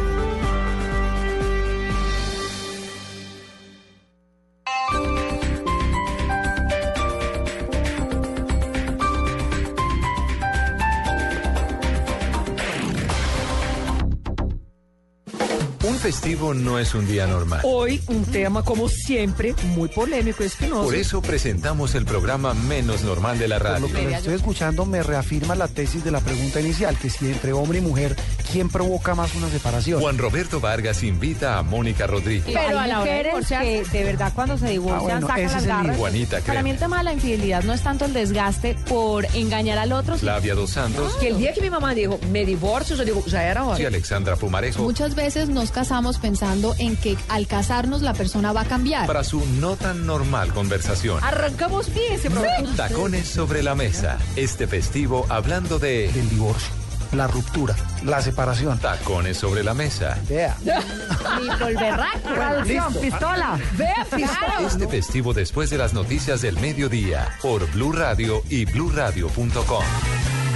[15.88, 17.62] Un festivo no es un día normal.
[17.64, 20.84] Hoy un tema como siempre muy polémico, espinoso.
[20.84, 23.88] Por eso presentamos el programa menos normal de la Por radio.
[23.88, 27.54] lo que estoy escuchando me reafirma la tesis de la pregunta inicial, que si entre
[27.54, 28.16] hombre y mujer,
[28.52, 30.00] ¿quién provoca más una separación?
[30.00, 32.44] Juan Roberto Vargas invita a Mónica Rodríguez.
[32.46, 35.52] Pero a la hora de divorciarse, que de verdad cuando se divorcian Ah, bueno, sacan
[35.52, 35.96] las garras.
[35.96, 39.78] Juanita Para mí el tema de la infidelidad no es tanto el desgaste por engañar
[39.78, 43.04] al otro, Flavia Dos Santos Que el día que mi mamá dijo, me divorcio, yo
[43.04, 43.86] digo, ya era y hora.
[43.88, 48.64] Alexandra Pumarejo muchas veces nos casamos pensando en que al casarnos la persona va a
[48.64, 49.06] cambiar.
[49.06, 51.22] para su no tan normal conversación.
[51.22, 52.74] Arrancamos bien ese programa.
[52.76, 54.18] Tacones sobre la mesa.
[54.36, 56.68] Este festivo hablando de Del divorcio,
[57.12, 58.78] la ruptura, la separación.
[58.78, 60.18] tacones sobre la mesa.
[60.28, 60.56] Vea.
[61.40, 62.28] Ni polverraco.
[62.34, 63.58] Traducción, pistola.
[63.76, 64.58] Vea, pistola.
[64.66, 69.84] Este festivo después de las noticias del mediodía por Blue Radio y bluradio.com.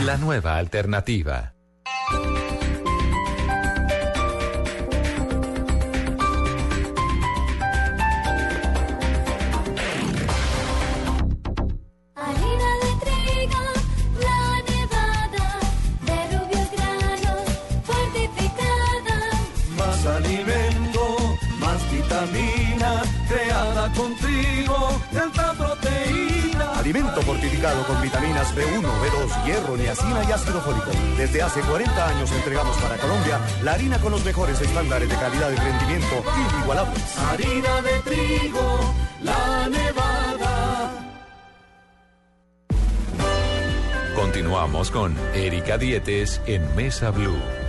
[0.04, 1.51] La nueva alternativa.
[27.32, 30.90] Fortificado con vitaminas B1, B2, hierro, niacina y ácido fólico.
[31.16, 35.50] Desde hace 40 años entregamos para Colombia la harina con los mejores estándares de calidad
[35.50, 36.22] y rendimiento
[36.54, 37.18] inigualables.
[37.18, 40.90] Harina de trigo, la nevada.
[44.14, 47.61] Continuamos con Erika Dietes en Mesa Blue.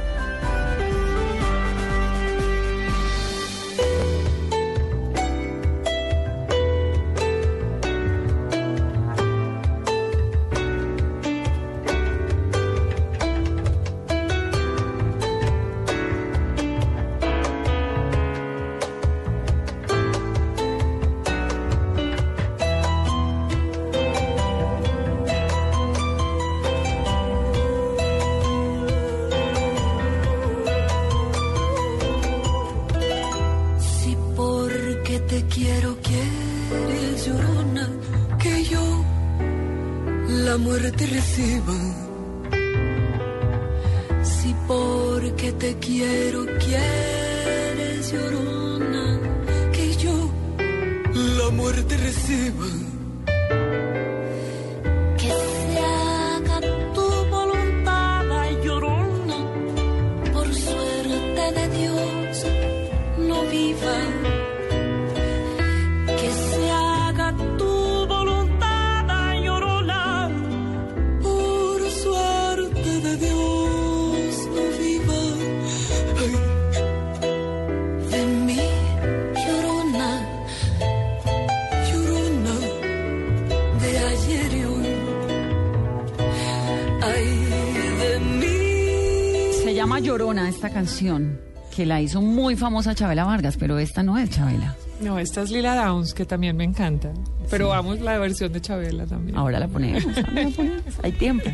[89.83, 91.41] Llama Llorona esta canción,
[91.75, 94.77] que la hizo muy famosa Chabela Vargas, pero esta no es Chabela.
[95.01, 97.11] No, esta es Lila Downs, que también me encanta.
[97.49, 99.37] Pero vamos la versión de Chabela también.
[99.37, 101.49] Ahora la ponemos, ahora la ponemos, hay tiempo.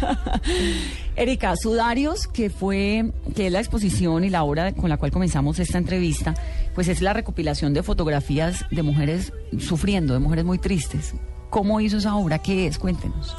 [1.16, 5.58] Erika, Sudarios, que fue, que es la exposición y la obra con la cual comenzamos
[5.58, 6.32] esta entrevista,
[6.74, 11.12] pues es la recopilación de fotografías de mujeres sufriendo, de mujeres muy tristes.
[11.50, 12.38] ¿Cómo hizo esa obra?
[12.38, 12.78] ¿Qué es?
[12.78, 13.36] Cuéntenos.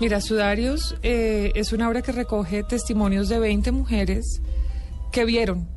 [0.00, 4.40] Mira, Sudarios eh, es una obra que recoge testimonios de 20 mujeres
[5.12, 5.68] que vieron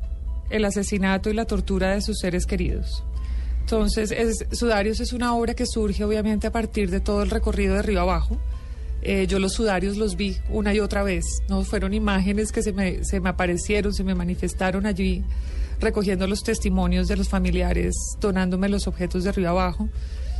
[0.50, 3.04] el asesinato y la tortura de sus seres queridos.
[3.60, 7.74] Entonces, es, Sudarios es una obra que surge obviamente a partir de todo el recorrido
[7.74, 8.38] de río abajo.
[9.02, 11.62] Eh, yo los sudarios los vi una y otra vez, ¿no?
[11.62, 15.22] Fueron imágenes que se me, se me aparecieron, se me manifestaron allí,
[15.80, 19.88] recogiendo los testimonios de los familiares, donándome los objetos de río abajo.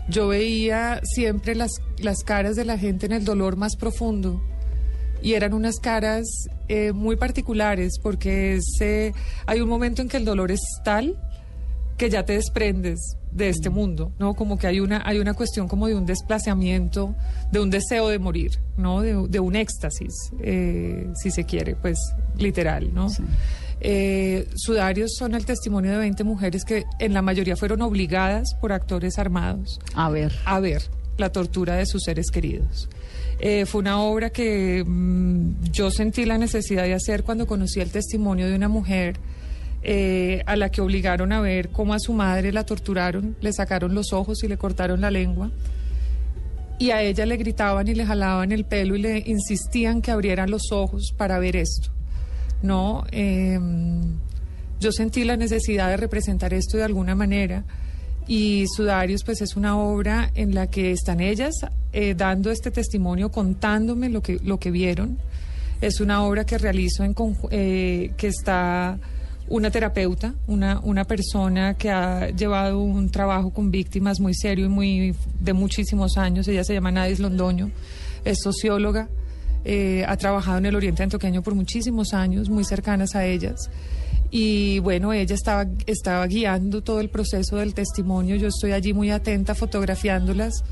[0.09, 4.40] Yo veía siempre las, las caras de la gente en el dolor más profundo
[5.23, 6.27] y eran unas caras
[6.69, 9.12] eh, muy particulares porque ese,
[9.47, 11.19] hay un momento en que el dolor es tal
[11.97, 14.35] que ya te desprendes de este mundo, ¿no?
[14.35, 17.14] Como que hay una, hay una cuestión como de un desplazamiento,
[17.53, 19.03] de un deseo de morir, ¿no?
[19.03, 21.99] De, de un éxtasis, eh, si se quiere, pues
[22.38, 23.09] literal, ¿no?
[23.81, 28.73] Eh, sudarios son el testimonio de 20 mujeres que en la mayoría fueron obligadas por
[28.73, 30.33] actores armados A ver.
[30.47, 30.83] a ver
[31.19, 32.89] la tortura de sus seres queridos.
[33.39, 37.91] Eh, fue una obra que mm, yo sentí la necesidad de hacer cuando conocí el
[37.91, 39.17] testimonio de una mujer
[39.83, 43.95] eh, a la que obligaron a ver cómo a su madre la torturaron, le sacaron
[43.95, 45.51] los ojos y le cortaron la lengua.
[46.79, 50.51] Y a ella le gritaban y le jalaban el pelo y le insistían que abrieran
[50.51, 51.96] los ojos para ver esto.
[52.62, 53.59] No, Eh,
[54.79, 57.64] yo sentí la necesidad de representar esto de alguna manera
[58.27, 61.55] y Sudarios pues es una obra en la que están ellas
[61.92, 65.19] eh, dando este testimonio, contándome lo que, lo que vieron.
[65.81, 67.14] Es una obra que realizo en
[67.51, 68.99] eh, que está
[69.49, 74.69] una terapeuta, una, una persona que ha llevado un trabajo con víctimas muy serio y
[74.69, 76.49] muy de muchísimos años.
[76.49, 77.71] Ella se llama Nadis Londoño,
[78.25, 79.09] es socióloga,
[79.68, 83.68] eh, ha trabajado en el Oriente Antioqueño por muchísimos años, muy cercanas a ellas.
[84.31, 88.37] Y bueno, ella estaba, estaba guiando todo el proceso del testimonio.
[88.37, 90.62] Yo estoy allí muy atenta, fotografiándolas.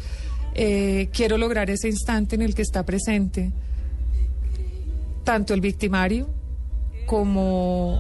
[0.55, 3.51] Eh, quiero lograr ese instante en el que está presente
[5.25, 6.29] tanto el victimario
[7.07, 7.99] como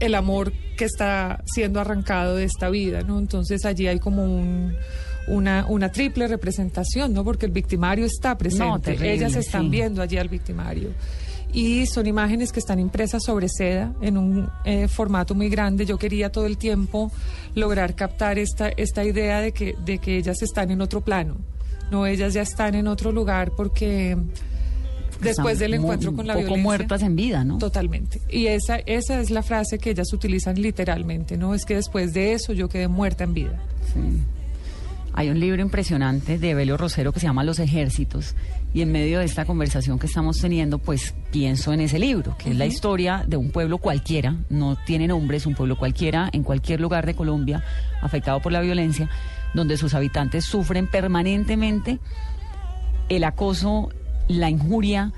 [0.00, 3.18] el amor que está siendo arrancado de esta vida, ¿no?
[3.18, 4.76] Entonces allí hay como un,
[5.28, 7.24] una, una triple representación, ¿no?
[7.24, 9.68] Porque el victimario está presente, terrible, ellas están sí.
[9.68, 10.90] viendo allí al victimario.
[11.52, 15.86] Y son imágenes que están impresas sobre seda en un eh, formato muy grande.
[15.86, 17.10] Yo quería todo el tiempo
[17.54, 21.36] lograr captar esta, esta idea de que, de que ellas están en otro plano.
[21.90, 24.18] No, ellas ya están en otro lugar porque
[25.20, 26.62] después del encuentro con la poco violencia.
[26.62, 27.58] muertas en vida, ¿no?
[27.58, 28.20] Totalmente.
[28.28, 31.54] Y esa, esa es la frase que ellas utilizan literalmente, ¿no?
[31.54, 33.62] Es que después de eso yo quedé muerta en vida.
[33.94, 34.00] Sí.
[35.18, 38.34] Hay un libro impresionante de Evelio Rosero que se llama Los Ejércitos
[38.74, 42.50] y en medio de esta conversación que estamos teniendo, pues pienso en ese libro, que
[42.50, 46.42] es la historia de un pueblo cualquiera, no tiene nombre, es un pueblo cualquiera en
[46.42, 47.64] cualquier lugar de Colombia
[48.02, 49.08] afectado por la violencia,
[49.54, 51.98] donde sus habitantes sufren permanentemente
[53.08, 53.88] el acoso,
[54.28, 55.14] la injuria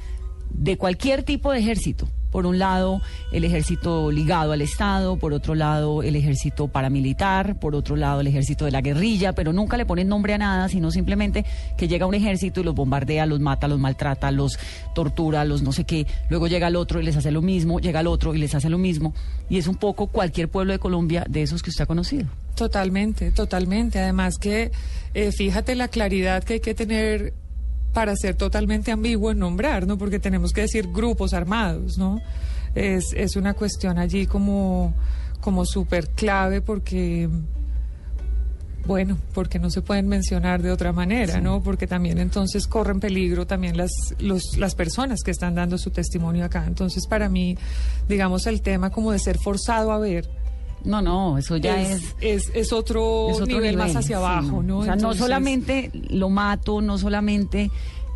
[0.50, 2.08] de cualquier tipo de ejército.
[2.30, 3.00] Por un lado,
[3.32, 8.26] el ejército ligado al Estado, por otro lado, el ejército paramilitar, por otro lado, el
[8.26, 11.44] ejército de la guerrilla, pero nunca le ponen nombre a nada, sino simplemente
[11.76, 14.58] que llega un ejército y los bombardea, los mata, los maltrata, los
[14.94, 16.06] tortura, los no sé qué.
[16.28, 18.68] Luego llega el otro y les hace lo mismo, llega el otro y les hace
[18.68, 19.14] lo mismo.
[19.48, 22.26] Y es un poco cualquier pueblo de Colombia de esos que usted ha conocido.
[22.54, 23.98] Totalmente, totalmente.
[24.00, 24.70] Además que
[25.14, 27.32] eh, fíjate la claridad que hay que tener
[27.98, 29.98] para ser totalmente ambiguo en nombrar, ¿no?
[29.98, 32.20] Porque tenemos que decir grupos armados, ¿no?
[32.76, 34.94] Es, es una cuestión allí como,
[35.40, 37.28] como súper clave porque,
[38.86, 41.60] bueno, porque no se pueden mencionar de otra manera, ¿no?
[41.60, 46.44] Porque también entonces corren peligro también las, los, las personas que están dando su testimonio
[46.44, 46.66] acá.
[46.68, 47.58] Entonces, para mí,
[48.08, 50.30] digamos, el tema como de ser forzado a ver.
[50.84, 52.14] No, no, eso ya es...
[52.20, 54.78] Es, es otro, es otro nivel, más hacia sí, abajo, ¿no?
[54.78, 57.70] O sea, no solamente lo mato, no solamente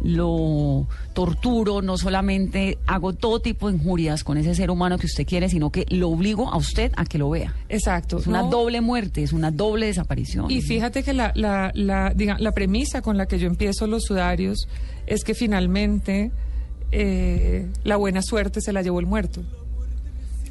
[0.04, 5.24] lo torturo, no solamente hago todo tipo de injurias con ese ser humano que usted
[5.24, 7.54] quiere, sino que lo obligo a usted a que lo vea.
[7.68, 8.18] Exacto.
[8.18, 8.50] Es una ¿no?
[8.50, 10.50] doble muerte, es una doble desaparición.
[10.50, 14.02] Y fíjate que la, la, la, diga- la premisa con la que yo empiezo los
[14.02, 14.66] sudarios
[15.06, 16.32] es que finalmente
[16.90, 19.42] eh, la buena suerte se la llevó el muerto.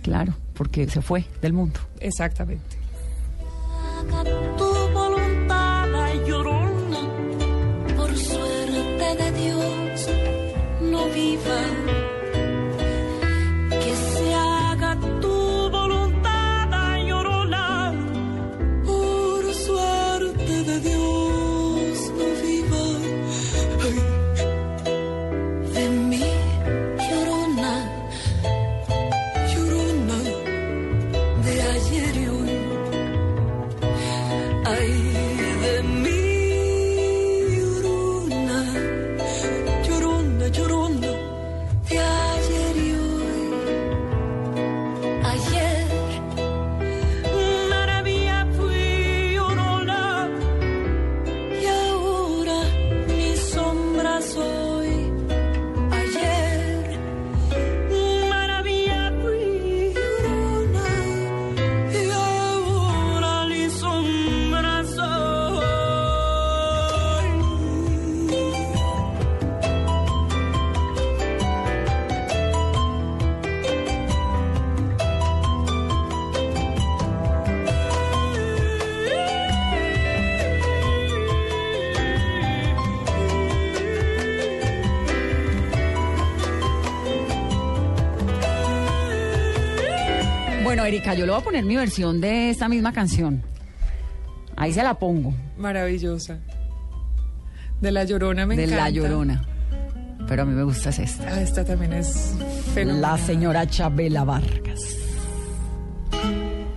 [0.02, 1.80] Claro, porque se fue del mundo.
[2.00, 2.81] Exactamente.
[91.14, 93.44] Yo le voy a poner mi versión de esta misma canción.
[94.56, 95.34] Ahí se la pongo.
[95.58, 96.40] Maravillosa.
[97.82, 98.84] De La Llorona me de encanta.
[98.84, 99.46] La Llorona.
[100.28, 101.28] Pero a mí me gusta es esta.
[101.28, 102.36] Ah, esta también es
[102.74, 103.02] fenomenal.
[103.02, 104.98] La señora Chabela Vargas.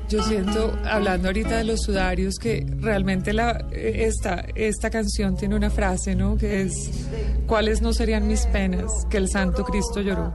[0.08, 5.56] Yo siento, hablando ahorita de los sudarios, que realmente la, eh, esta, esta canción tiene
[5.56, 6.36] una frase, ¿no?
[6.36, 7.06] Que es,
[7.46, 10.34] ¿cuáles no serían mis penas que el Santo Cristo lloró?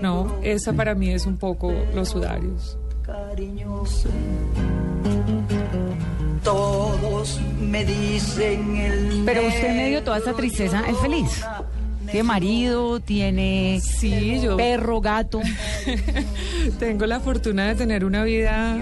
[0.00, 2.78] No, esa para mí es un poco los sudarios.
[3.32, 4.10] Cariñoso.
[6.44, 11.42] Todos me dicen el Pero usted en medio de toda esta tristeza es feliz.
[12.04, 15.40] Tiene marido, tiene Sí, yo perro, gato.
[16.78, 18.76] tengo la fortuna de tener una vida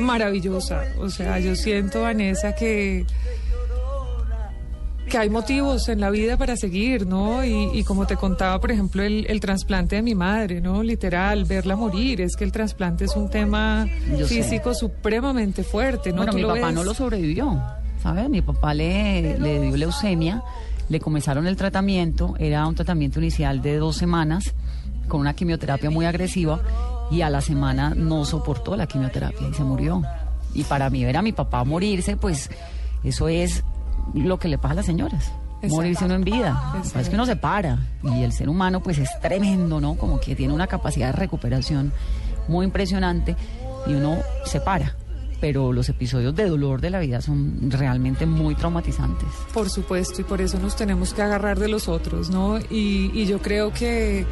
[0.00, 0.84] maravillosa.
[0.98, 3.06] O sea, yo siento, Vanessa, que
[5.12, 7.44] que hay motivos en la vida para seguir, ¿no?
[7.44, 10.82] Y, y como te contaba, por ejemplo, el, el trasplante de mi madre, ¿no?
[10.82, 12.22] Literal, verla morir.
[12.22, 13.86] Es que el trasplante es un tema
[14.18, 14.36] Yo sé.
[14.42, 16.16] físico supremamente fuerte, ¿no?
[16.24, 16.74] Bueno, mi papá ves.
[16.74, 17.60] no lo sobrevivió,
[18.02, 18.30] ¿sabes?
[18.30, 20.42] Mi papá le, le dio leucemia,
[20.88, 24.54] le comenzaron el tratamiento, era un tratamiento inicial de dos semanas
[25.08, 26.58] con una quimioterapia muy agresiva
[27.10, 30.00] y a la semana no soportó la quimioterapia y se murió.
[30.54, 32.48] Y para mí ver a mi papá morirse, pues
[33.04, 33.62] eso es
[34.14, 35.32] lo que le pasa a las señoras.
[35.56, 35.76] Exacto.
[35.76, 36.70] Morirse uno en vida.
[36.72, 39.94] Que pasa Es que uno se para y el ser humano pues es tremendo, ¿no?
[39.94, 41.92] Como que tiene una capacidad de recuperación
[42.48, 43.36] muy impresionante
[43.86, 44.96] y uno se para.
[45.40, 49.28] Pero los episodios de dolor de la vida son realmente muy traumatizantes.
[49.52, 52.58] Por supuesto, y por eso nos tenemos que agarrar de los otros, ¿no?
[52.58, 54.24] Y, y yo creo que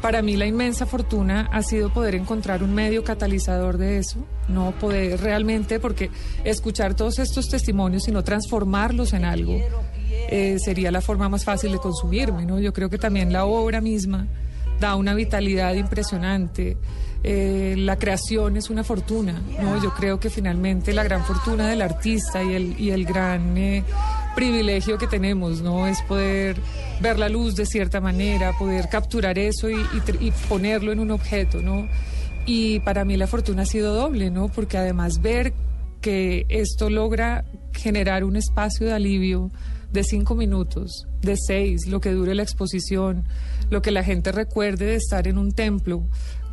[0.00, 4.72] para mí la inmensa fortuna ha sido poder encontrar un medio catalizador de eso, no
[4.72, 6.10] poder realmente, porque
[6.44, 9.58] escuchar todos estos testimonios y no transformarlos en algo
[10.28, 12.60] eh, sería la forma más fácil de consumirme, ¿no?
[12.60, 14.26] Yo creo que también la obra misma
[14.78, 16.76] da una vitalidad impresionante.
[17.22, 19.82] Eh, la creación es una fortuna, ¿no?
[19.82, 23.84] Yo creo que finalmente la gran fortuna del artista y el, y el gran eh,
[24.40, 25.86] privilegio que tenemos, ¿no?
[25.86, 26.56] Es poder
[27.02, 31.10] ver la luz de cierta manera, poder capturar eso y, y y ponerlo en un
[31.10, 31.86] objeto, ¿no?
[32.46, 34.48] Y para mí la fortuna ha sido doble, ¿no?
[34.48, 35.52] Porque además ver
[36.00, 39.50] que esto logra generar un espacio de alivio
[39.92, 43.24] de cinco minutos, de seis, lo que dure la exposición,
[43.68, 46.02] lo que la gente recuerde de estar en un templo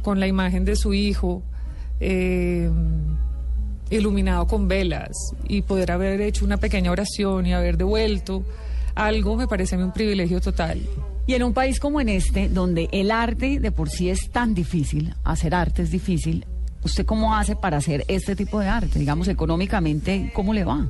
[0.02, 1.42] con la imagen de su hijo,
[2.02, 2.70] eh,
[3.90, 5.12] iluminado con velas
[5.48, 8.44] y poder haber hecho una pequeña oración y haber devuelto
[8.96, 10.82] algo me parece a mí un privilegio total.
[11.28, 14.54] Y en un país como en este, donde el arte de por sí es tan
[14.54, 16.46] difícil, hacer arte es difícil,
[16.84, 18.98] ¿usted cómo hace para hacer este tipo de arte?
[18.98, 20.88] Digamos, económicamente, ¿cómo le va?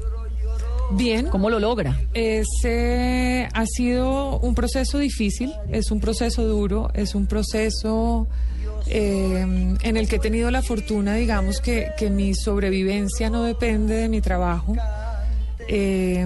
[0.92, 1.28] Bien.
[1.28, 2.00] ¿Cómo lo logra?
[2.14, 8.28] Ese ha sido un proceso difícil, es un proceso duro, es un proceso
[8.90, 13.96] eh, en el que he tenido la fortuna, digamos, que, que mi sobrevivencia no depende
[13.96, 14.76] de mi trabajo.
[15.70, 16.26] Eh,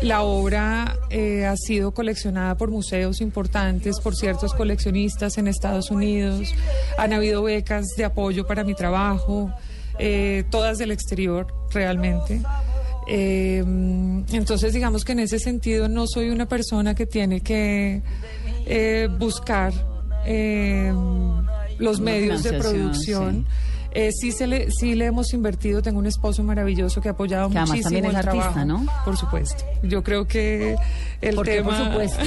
[0.00, 6.54] la obra eh, ha sido coleccionada por museos importantes, por ciertos coleccionistas en Estados Unidos.
[6.96, 9.52] Han habido becas de apoyo para mi trabajo,
[10.48, 12.40] todas del exterior, realmente.
[13.06, 18.00] Entonces, digamos que en ese sentido no soy una persona que tiene que
[19.18, 19.74] buscar
[21.80, 23.46] los medios de producción.
[23.92, 27.50] Eh, sí, se le, sí le hemos invertido, tengo un esposo maravilloso que ha apoyado
[27.50, 28.64] Que muchísimo también es el artista, trabajo.
[28.64, 28.86] ¿no?
[29.04, 29.64] Por supuesto.
[29.82, 30.76] Yo creo que
[31.20, 31.90] el ¿Por qué, tema...
[31.92, 32.22] por supuesto?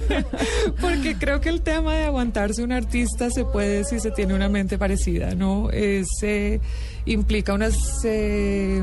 [0.80, 4.48] Porque creo que el tema de aguantarse un artista se puede si se tiene una
[4.48, 5.68] mente parecida, ¿no?
[5.70, 6.58] Es, eh,
[7.04, 7.76] implica unas...
[8.04, 8.82] eh,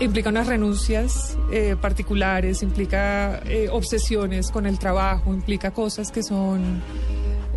[0.00, 6.82] implica unas renuncias eh, particulares, implica eh, obsesiones con el trabajo, implica cosas que son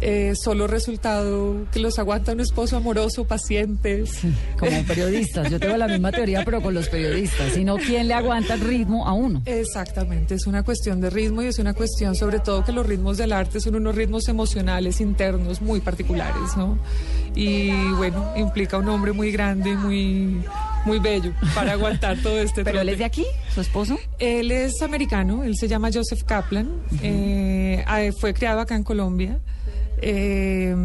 [0.01, 4.03] eh, solo resultado que los aguanta un esposo amoroso, paciente.
[4.59, 8.55] Como periodistas, yo tengo la misma teoría, pero con los periodistas, sino quién le aguanta
[8.55, 9.41] el ritmo a uno.
[9.45, 13.17] Exactamente, es una cuestión de ritmo y es una cuestión sobre todo que los ritmos
[13.17, 16.77] del arte son unos ritmos emocionales internos muy particulares, ¿no?
[17.35, 20.41] Y bueno, implica un hombre muy grande, muy
[20.85, 23.99] muy bello para aguantar todo este ¿Pero él es de aquí, su esposo?
[24.19, 26.69] Él es americano, él se llama Joseph Kaplan,
[27.03, 29.39] eh, ah, fue criado acá en Colombia.
[30.01, 30.75] Eh,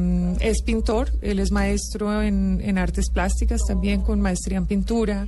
[0.40, 5.26] es pintor, él es maestro en, en artes plásticas también, con maestría en pintura.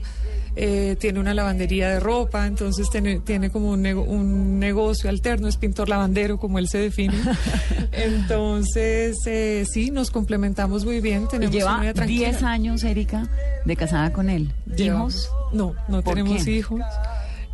[0.56, 5.48] Eh, tiene una lavandería de ropa, entonces tiene, tiene como un, nego- un negocio alterno,
[5.48, 7.14] es pintor lavandero, como él se define.
[7.92, 11.26] Entonces, eh, sí, nos complementamos muy bien.
[11.28, 12.28] Tenemos lleva vida tranquila.
[12.30, 13.28] 10 años, Erika,
[13.64, 14.52] de casada con él.
[14.76, 15.30] ¿Hijos?
[15.52, 16.80] No, no ¿Por tenemos hijos.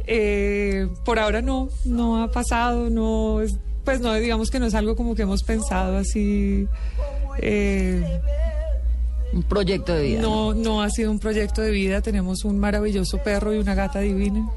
[0.06, 4.74] Eh, por ahora no, no ha pasado, no, es- pues no, digamos que no es
[4.74, 6.66] algo como que hemos pensado así.
[7.38, 8.02] eh,
[9.32, 10.20] Un proyecto de vida.
[10.22, 12.00] No, no ha sido un proyecto de vida.
[12.02, 14.48] Tenemos un maravilloso perro y una gata divina.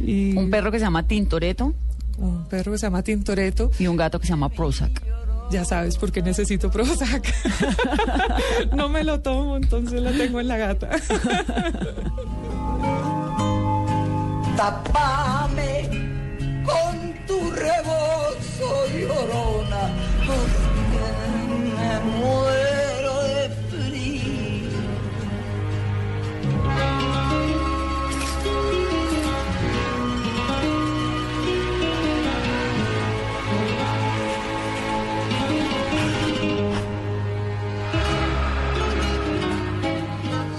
[0.00, 1.74] Y Un perro que se llama Tintoretto
[2.18, 3.70] un perro que se llama Tintoretto.
[3.78, 5.02] y un gato que se llama Prozac.
[5.50, 7.26] Ya sabes por qué necesito Prozac.
[8.76, 10.90] no me lo tomo, entonces lo tengo en la gata.
[14.56, 15.88] Tapame
[16.64, 17.50] con tu
[18.42, 19.90] rebozo llorona,
[20.26, 20.82] porque
[21.76, 24.70] me muero de frío.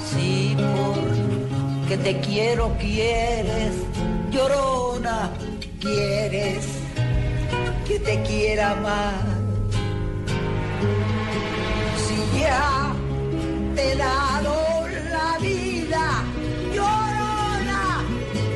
[0.10, 3.74] Si porque te quiero quieres,
[4.32, 5.32] llorona,
[5.80, 6.83] quieres
[7.88, 9.14] que te quiera más.
[12.06, 12.94] Si ya
[13.76, 16.24] te he dado la vida,
[16.74, 18.04] llorona,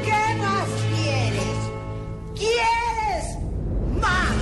[0.05, 1.57] ¿qué más quieres?
[2.35, 3.37] ¿Quieres
[4.01, 4.35] más?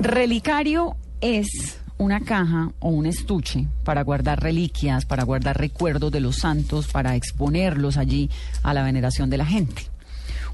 [0.00, 6.36] Relicario es una caja o un estuche para guardar reliquias, para guardar recuerdos de los
[6.36, 8.30] santos, para exponerlos allí
[8.62, 9.82] a la veneración de la gente.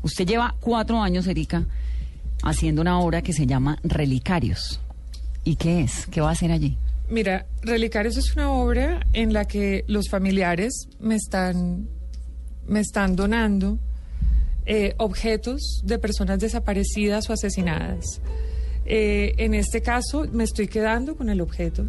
[0.02, 1.64] Usted lleva cuatro años, Erika,
[2.42, 4.80] haciendo una obra que se llama Relicarios.
[5.44, 6.06] ¿Y qué es?
[6.06, 6.76] ¿Qué va a hacer allí?
[7.08, 11.88] Mira, Relicarios es una obra en la que los familiares me están,
[12.66, 13.78] me están donando
[14.64, 18.20] eh, objetos de personas desaparecidas o asesinadas.
[18.84, 21.84] Eh, en este caso me estoy quedando con el objeto.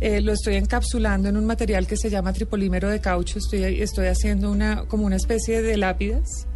[0.00, 3.38] Eh, lo estoy encapsulando en un material que se llama tripolímero de caucho.
[3.38, 6.46] Estoy, haciendo una, como una especie de lápidas.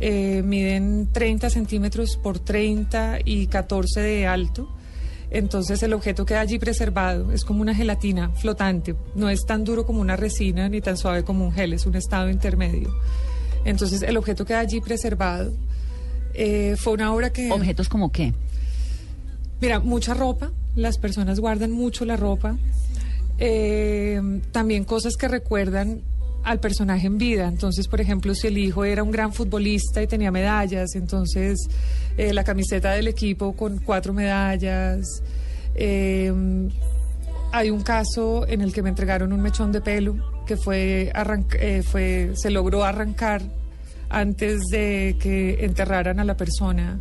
[0.00, 4.68] Eh, miden 30 centímetros por 30 y 14 de alto.
[5.30, 7.32] Entonces el objeto queda allí preservado.
[7.32, 8.94] Es como una gelatina flotante.
[9.14, 11.72] No es tan duro como una resina ni tan suave como un gel.
[11.72, 12.94] Es un estado intermedio.
[13.64, 15.54] Entonces el objeto queda allí preservado.
[16.76, 17.50] Fue una obra que...
[17.50, 18.34] ¿Objetos como qué?
[19.60, 22.56] Mira, mucha ropa, las personas guardan mucho la ropa.
[23.38, 26.02] Eh, también cosas que recuerdan
[26.44, 27.48] al personaje en vida.
[27.48, 31.58] Entonces, por ejemplo, si el hijo era un gran futbolista y tenía medallas, entonces
[32.16, 35.22] eh, la camiseta del equipo con cuatro medallas.
[35.74, 36.32] Eh,
[37.52, 41.12] hay un caso en el que me entregaron un mechón de pelo que fue,
[41.60, 43.42] eh, fue se logró arrancar
[44.10, 47.00] antes de que enterraran a la persona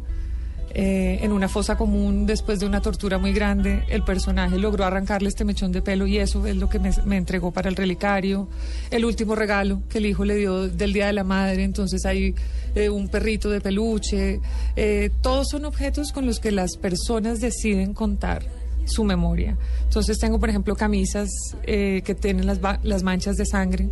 [0.75, 3.83] eh, en una fosa común después de una tortura muy grande.
[3.89, 7.51] El personaje logró arrancarle este mechón de pelo y eso es lo que me, entregó
[7.51, 8.47] para el relicario.
[8.89, 12.33] El último regalo que el hijo le dio del Día de la Madre, entonces hay
[12.73, 14.39] eh, un perrito de peluche.
[14.75, 18.43] Eh, todos son objetos con los que las personas deciden contar
[18.85, 19.55] su memoria.
[19.83, 21.29] Entonces tengo, por ejemplo, camisas
[21.63, 23.89] que tienen las manchas de sangre,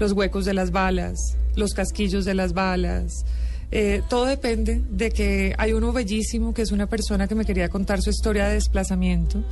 [0.00, 3.24] los huecos de las balas, los casquillos de las balas.
[3.72, 7.68] Eh, todo depende de que hay uno bellísimo que es una persona que me quería
[7.68, 9.42] contar su historia de desplazamiento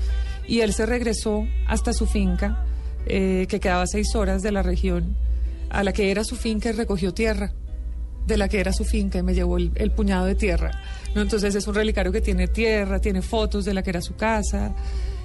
[0.47, 2.65] y él se regresó hasta su finca,
[3.07, 5.17] eh, que quedaba seis horas de la región,
[5.69, 7.53] a la que era su finca y recogió tierra
[8.27, 10.71] de la que era su finca y me llevó el, el puñado de tierra.
[11.15, 11.23] ¿no?
[11.23, 14.75] Entonces es un relicario que tiene tierra, tiene fotos de la que era su casa.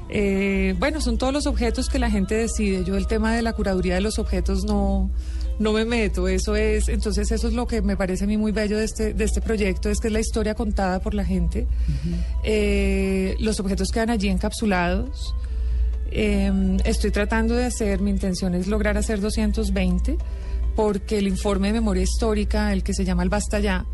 [0.09, 2.83] Eh, bueno, son todos los objetos que la gente decide.
[2.83, 5.09] Yo el tema de la curaduría de los objetos no,
[5.59, 6.27] no me meto.
[6.27, 9.13] Eso es, entonces eso es lo que me parece a mí muy bello de este,
[9.13, 11.67] de este proyecto, es que es la historia contada por la gente.
[12.43, 15.35] Eh, los objetos quedan allí encapsulados.
[16.11, 20.17] Eh, estoy tratando de hacer, mi intención es lograr hacer 220,
[20.75, 23.85] porque el informe de memoria histórica, el que se llama el Basta Ya,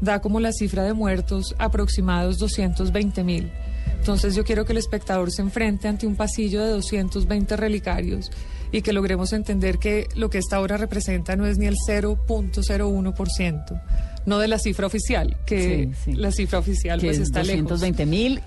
[0.00, 3.52] da como la cifra de muertos aproximados 220 mil.
[3.96, 8.30] Entonces yo quiero que el espectador se enfrente ante un pasillo de 220 relicarios
[8.72, 13.80] y que logremos entender que lo que esta obra representa no es ni el 0.01%,
[14.26, 16.16] no de la cifra oficial, que Sí, sí.
[16.16, 18.40] la cifra oficial que pues es está 220 mil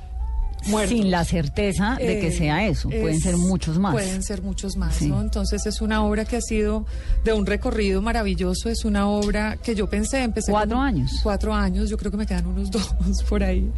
[0.68, 0.98] Muertos.
[0.98, 2.90] sin la certeza de que Eh, sea eso.
[2.90, 3.92] Pueden es- ser muchos más.
[3.94, 5.08] Pueden ser muchos más, Sí.
[5.08, 5.22] ¿no?
[5.22, 6.88] Entonces es una obra que ha sido
[7.24, 10.52] de un recorrido maravilloso, es una obra que yo pensé, empecé...
[10.52, 11.12] ¿Cuatro con- años?
[11.22, 13.70] Cuatro años, yo creo que me quedan unos dos por ahí.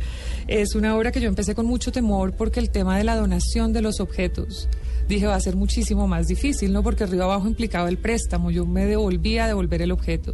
[0.48, 3.74] Es una obra que yo empecé con mucho temor porque el tema de la donación
[3.74, 4.70] de los objetos,
[5.08, 6.84] dije, va a ser muchísimo más difícil, ¿no?
[6.84, 10.34] Porque arriba abajo implicaba el préstamo, yo me devolvía a devolver el objeto.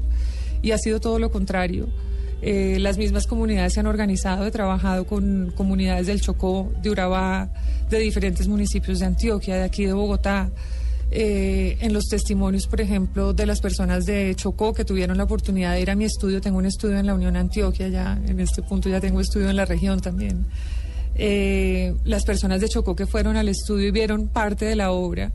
[0.61, 1.88] Y ha sido todo lo contrario.
[2.41, 7.49] Eh, las mismas comunidades se han organizado, he trabajado con comunidades del Chocó, de Urabá,
[7.89, 10.49] de diferentes municipios de Antioquia, de aquí de Bogotá.
[11.15, 15.74] eh, en los testimonios, por ejemplo, de las personas de Chocó que tuvieron la oportunidad
[15.74, 16.41] de ir a mi estudio.
[16.41, 19.55] Tengo un estudio en la Unión Antioquia, ya en este punto ya tengo estudio en
[19.55, 20.47] la región también.
[21.16, 25.32] Eh, las personas de Chocó que fueron al estudio y vieron parte de la obra,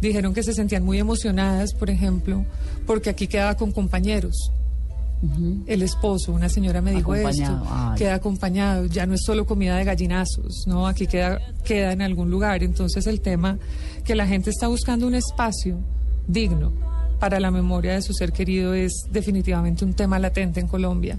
[0.00, 2.44] dijeron que se sentían muy emocionadas, por ejemplo,
[2.86, 4.52] porque aquí quedaba con compañeros.
[5.66, 7.98] El esposo, una señora me dijo esto, ay.
[7.98, 10.86] queda acompañado, ya no es solo comida de gallinazos, ¿no?
[10.86, 12.62] Aquí queda, queda en algún lugar.
[12.62, 13.58] Entonces el tema
[14.02, 15.78] que la gente está buscando un espacio
[16.26, 16.72] digno
[17.18, 21.18] para la memoria de su ser querido es definitivamente un tema latente en Colombia.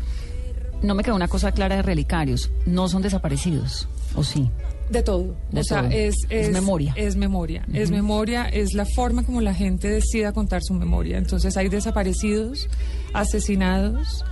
[0.82, 2.50] No me quedó una cosa clara de relicarios.
[2.66, 4.50] No son desaparecidos, ¿o sí?
[4.90, 5.36] De todo.
[5.52, 5.92] De o sea, todo.
[5.92, 6.94] es, Es memoria.
[6.98, 7.66] Es memoria.
[7.74, 11.18] Es memoria, es la forma como la gente decida contar su memoria.
[11.18, 12.68] Entonces hay desaparecidos,
[13.14, 14.26] asesinados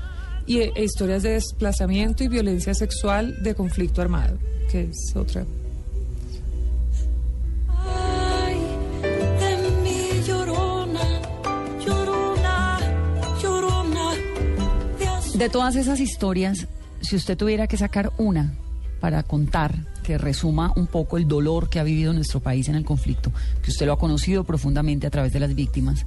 [0.46, 4.38] y e- e historias de desplazamiento y violencia sexual de conflicto armado,
[4.70, 5.46] que es otra.
[9.02, 11.02] de mi llorona,
[11.86, 12.80] llorona,
[13.42, 14.12] llorona.
[15.36, 16.68] De todas esas historias,
[17.02, 18.54] si usted tuviera que sacar una
[19.00, 22.86] para contar que resuma un poco el dolor que ha vivido nuestro país en el
[22.86, 23.32] conflicto,
[23.62, 26.06] que usted lo ha conocido profundamente a través de las víctimas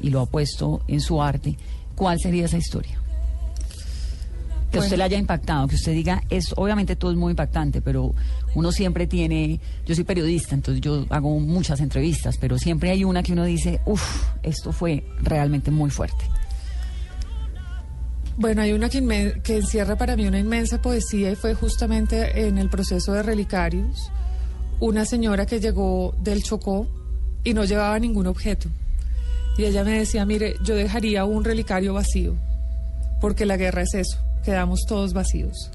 [0.00, 1.56] y lo ha puesto en su arte,
[1.94, 2.98] ¿cuál sería esa historia?
[4.70, 8.14] Que usted le haya impactado, que usted diga, es obviamente todo es muy impactante, pero
[8.54, 13.22] uno siempre tiene, yo soy periodista, entonces yo hago muchas entrevistas, pero siempre hay una
[13.22, 16.24] que uno dice, uff, esto fue realmente muy fuerte.
[18.36, 22.56] Bueno, hay una que, que encierra para mí una inmensa poesía y fue justamente en
[22.58, 24.10] el proceso de Relicarios,
[24.80, 26.86] una señora que llegó del Chocó
[27.44, 28.68] y no llevaba ningún objeto.
[29.58, 32.34] Y ella me decía, mire, yo dejaría un relicario vacío,
[33.20, 35.70] porque la guerra es eso, quedamos todos vacíos.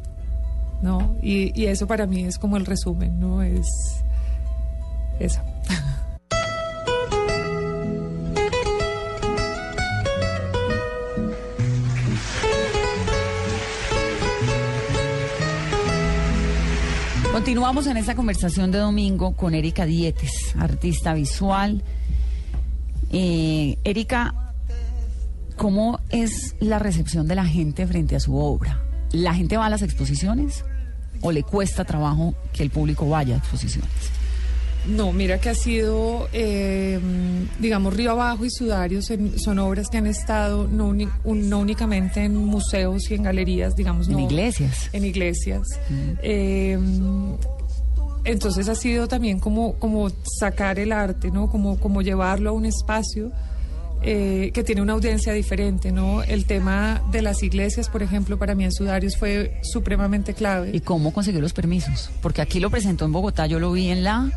[0.81, 1.15] ¿No?
[1.23, 3.41] Y, y eso para mí es como el resumen, ¿no?
[3.41, 3.67] Es
[5.19, 5.41] eso.
[17.37, 21.83] Continuamos en esta conversación de domingo con Erika Dietes, artista visual.
[23.11, 24.33] Eh, Erika,
[25.55, 28.81] ¿cómo es la recepción de la gente frente a su obra?
[29.11, 30.65] ¿La gente va a las exposiciones
[31.21, 34.16] o le cuesta trabajo que el público vaya a exposiciones?
[34.87, 36.99] No, mira que ha sido, eh,
[37.59, 41.59] digamos, Río Abajo y Sudarios en- son obras que han estado no, uni- un- no
[41.59, 44.89] únicamente en museos y en galerías, digamos, En no, iglesias.
[44.93, 45.67] En iglesias.
[46.21, 46.77] Eh,
[48.23, 50.09] entonces ha sido también como, como
[50.39, 51.49] sacar el arte, ¿no?
[51.49, 53.31] Como, como llevarlo a un espacio
[54.03, 56.21] eh, que tiene una audiencia diferente, ¿no?
[56.21, 60.69] El tema de las iglesias, por ejemplo, para mí en Sudarios fue supremamente clave.
[60.73, 62.11] ¿Y cómo consiguió los permisos?
[62.21, 64.29] Porque aquí lo presentó en Bogotá, yo lo vi en la,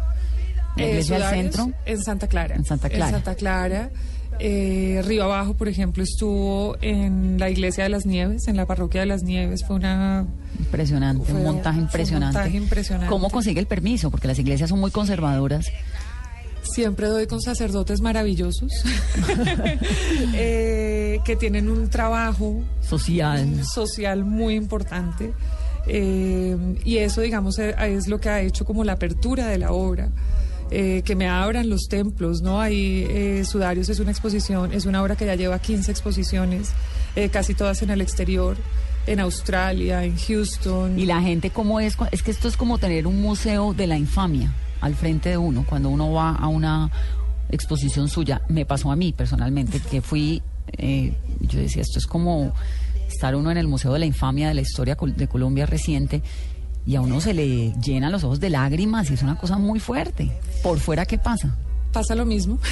[0.76, 1.78] la Eh, iglesia del Sudarios, centro.
[1.86, 2.54] En Santa Clara.
[2.54, 3.06] En Santa Clara.
[3.06, 3.90] En Santa Clara.
[4.42, 9.00] Eh, Río Abajo, por ejemplo, estuvo en la iglesia de las Nieves, en la parroquia
[9.02, 9.60] de las Nieves.
[9.66, 10.24] Fue una.
[10.58, 12.38] Impresionante, Fue- un montaje fue un impresionante.
[12.38, 13.10] montaje impresionante.
[13.10, 14.10] ¿Cómo consigue el permiso?
[14.10, 15.66] Porque las iglesias son muy conservadoras.
[16.62, 18.70] Siempre doy con sacerdotes maravillosos
[20.34, 23.64] eh, que tienen un trabajo Social.
[23.64, 25.32] social muy importante.
[25.86, 29.72] Eh, y eso, digamos, eh, es lo que ha hecho como la apertura de la
[29.72, 30.08] obra.
[30.70, 32.60] Eh, que me abran los templos, ¿no?
[32.60, 36.72] Ahí eh, Sudarios es una exposición, es una obra que ya lleva 15 exposiciones,
[37.16, 38.56] eh, casi todas en el exterior,
[39.06, 40.98] en Australia, en Houston.
[40.98, 41.96] Y la gente, ¿cómo es?
[42.12, 45.64] Es que esto es como tener un museo de la infamia al frente de uno.
[45.68, 46.90] Cuando uno va a una
[47.50, 50.42] exposición suya, me pasó a mí personalmente, que fui,
[50.78, 52.52] eh, yo decía, esto es como
[53.08, 56.22] estar uno en el Museo de la Infamia de la historia de Colombia reciente.
[56.86, 59.80] Y a uno se le llenan los ojos de lágrimas y es una cosa muy
[59.80, 60.30] fuerte.
[60.62, 61.56] Por fuera, ¿qué pasa?
[61.92, 62.58] pasa lo mismo.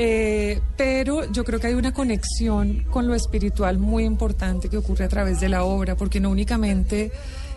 [0.00, 5.04] Eh, pero yo creo que hay una conexión con lo espiritual muy importante que ocurre
[5.04, 7.10] a través de la obra, porque no únicamente,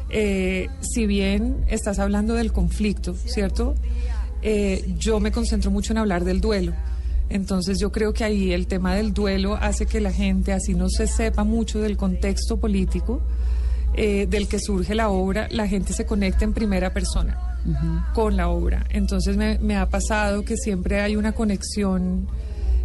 [0.09, 3.75] eh, si bien estás hablando del conflicto, ¿cierto?
[4.41, 6.73] Eh, yo me concentro mucho en hablar del duelo.
[7.29, 10.89] Entonces yo creo que ahí el tema del duelo hace que la gente, así no
[10.89, 13.21] se sepa mucho del contexto político
[13.95, 17.37] eh, del que surge la obra, la gente se conecta en primera persona
[18.13, 18.85] con la obra.
[18.89, 22.27] Entonces me, me ha pasado que siempre hay una conexión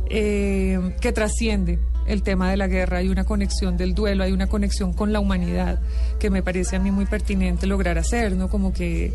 [0.09, 4.47] eh, que trasciende el tema de la guerra, hay una conexión del duelo, hay una
[4.47, 5.81] conexión con la humanidad
[6.21, 8.49] que me parece a mí muy pertinente lograr hacer, ¿no?
[8.49, 9.13] Como que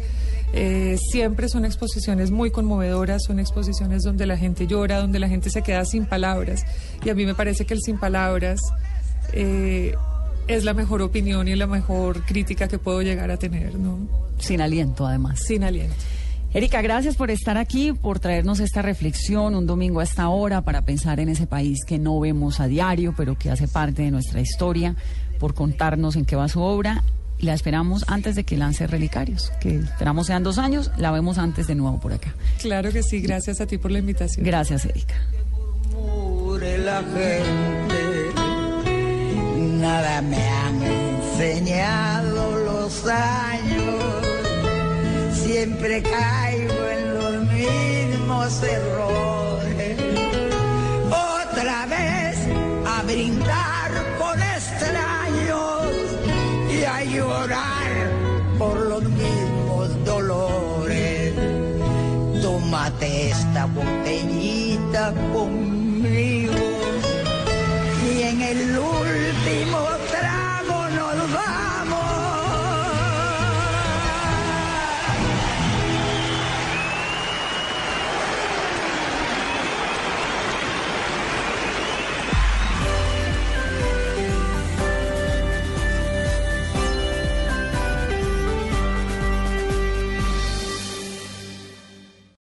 [0.54, 5.50] eh, siempre son exposiciones muy conmovedoras, son exposiciones donde la gente llora, donde la gente
[5.50, 6.66] se queda sin palabras.
[7.06, 8.60] Y a mí me parece que el sin palabras
[9.32, 9.96] eh,
[10.56, 13.97] es la mejor opinión y la mejor crítica que puedo llegar a tener, ¿no?
[14.39, 15.39] Sin aliento, además.
[15.39, 15.95] Sin aliento.
[16.54, 20.82] Erika, gracias por estar aquí, por traernos esta reflexión un domingo a esta hora para
[20.82, 24.41] pensar en ese país que no vemos a diario, pero que hace parte de nuestra
[24.41, 24.95] historia,
[25.39, 27.04] por contarnos en qué va su obra.
[27.39, 31.68] La esperamos antes de que lance Relicarios, que esperamos sean dos años, la vemos antes
[31.68, 32.36] de nuevo por acá.
[32.60, 34.45] Claro que sí, gracias a ti por la invitación.
[34.45, 35.16] Gracias, Erika.
[39.82, 44.03] Nada me han enseñado los años.
[45.34, 49.97] Siempre caigo en los mismos errores.
[51.07, 52.38] Otra vez
[52.86, 55.88] a brindar con extraños
[56.69, 57.91] y a llorar
[58.59, 61.34] por los mismos dolores.
[62.39, 65.80] Tómate esta botellita con
[69.52, 70.01] 柠檬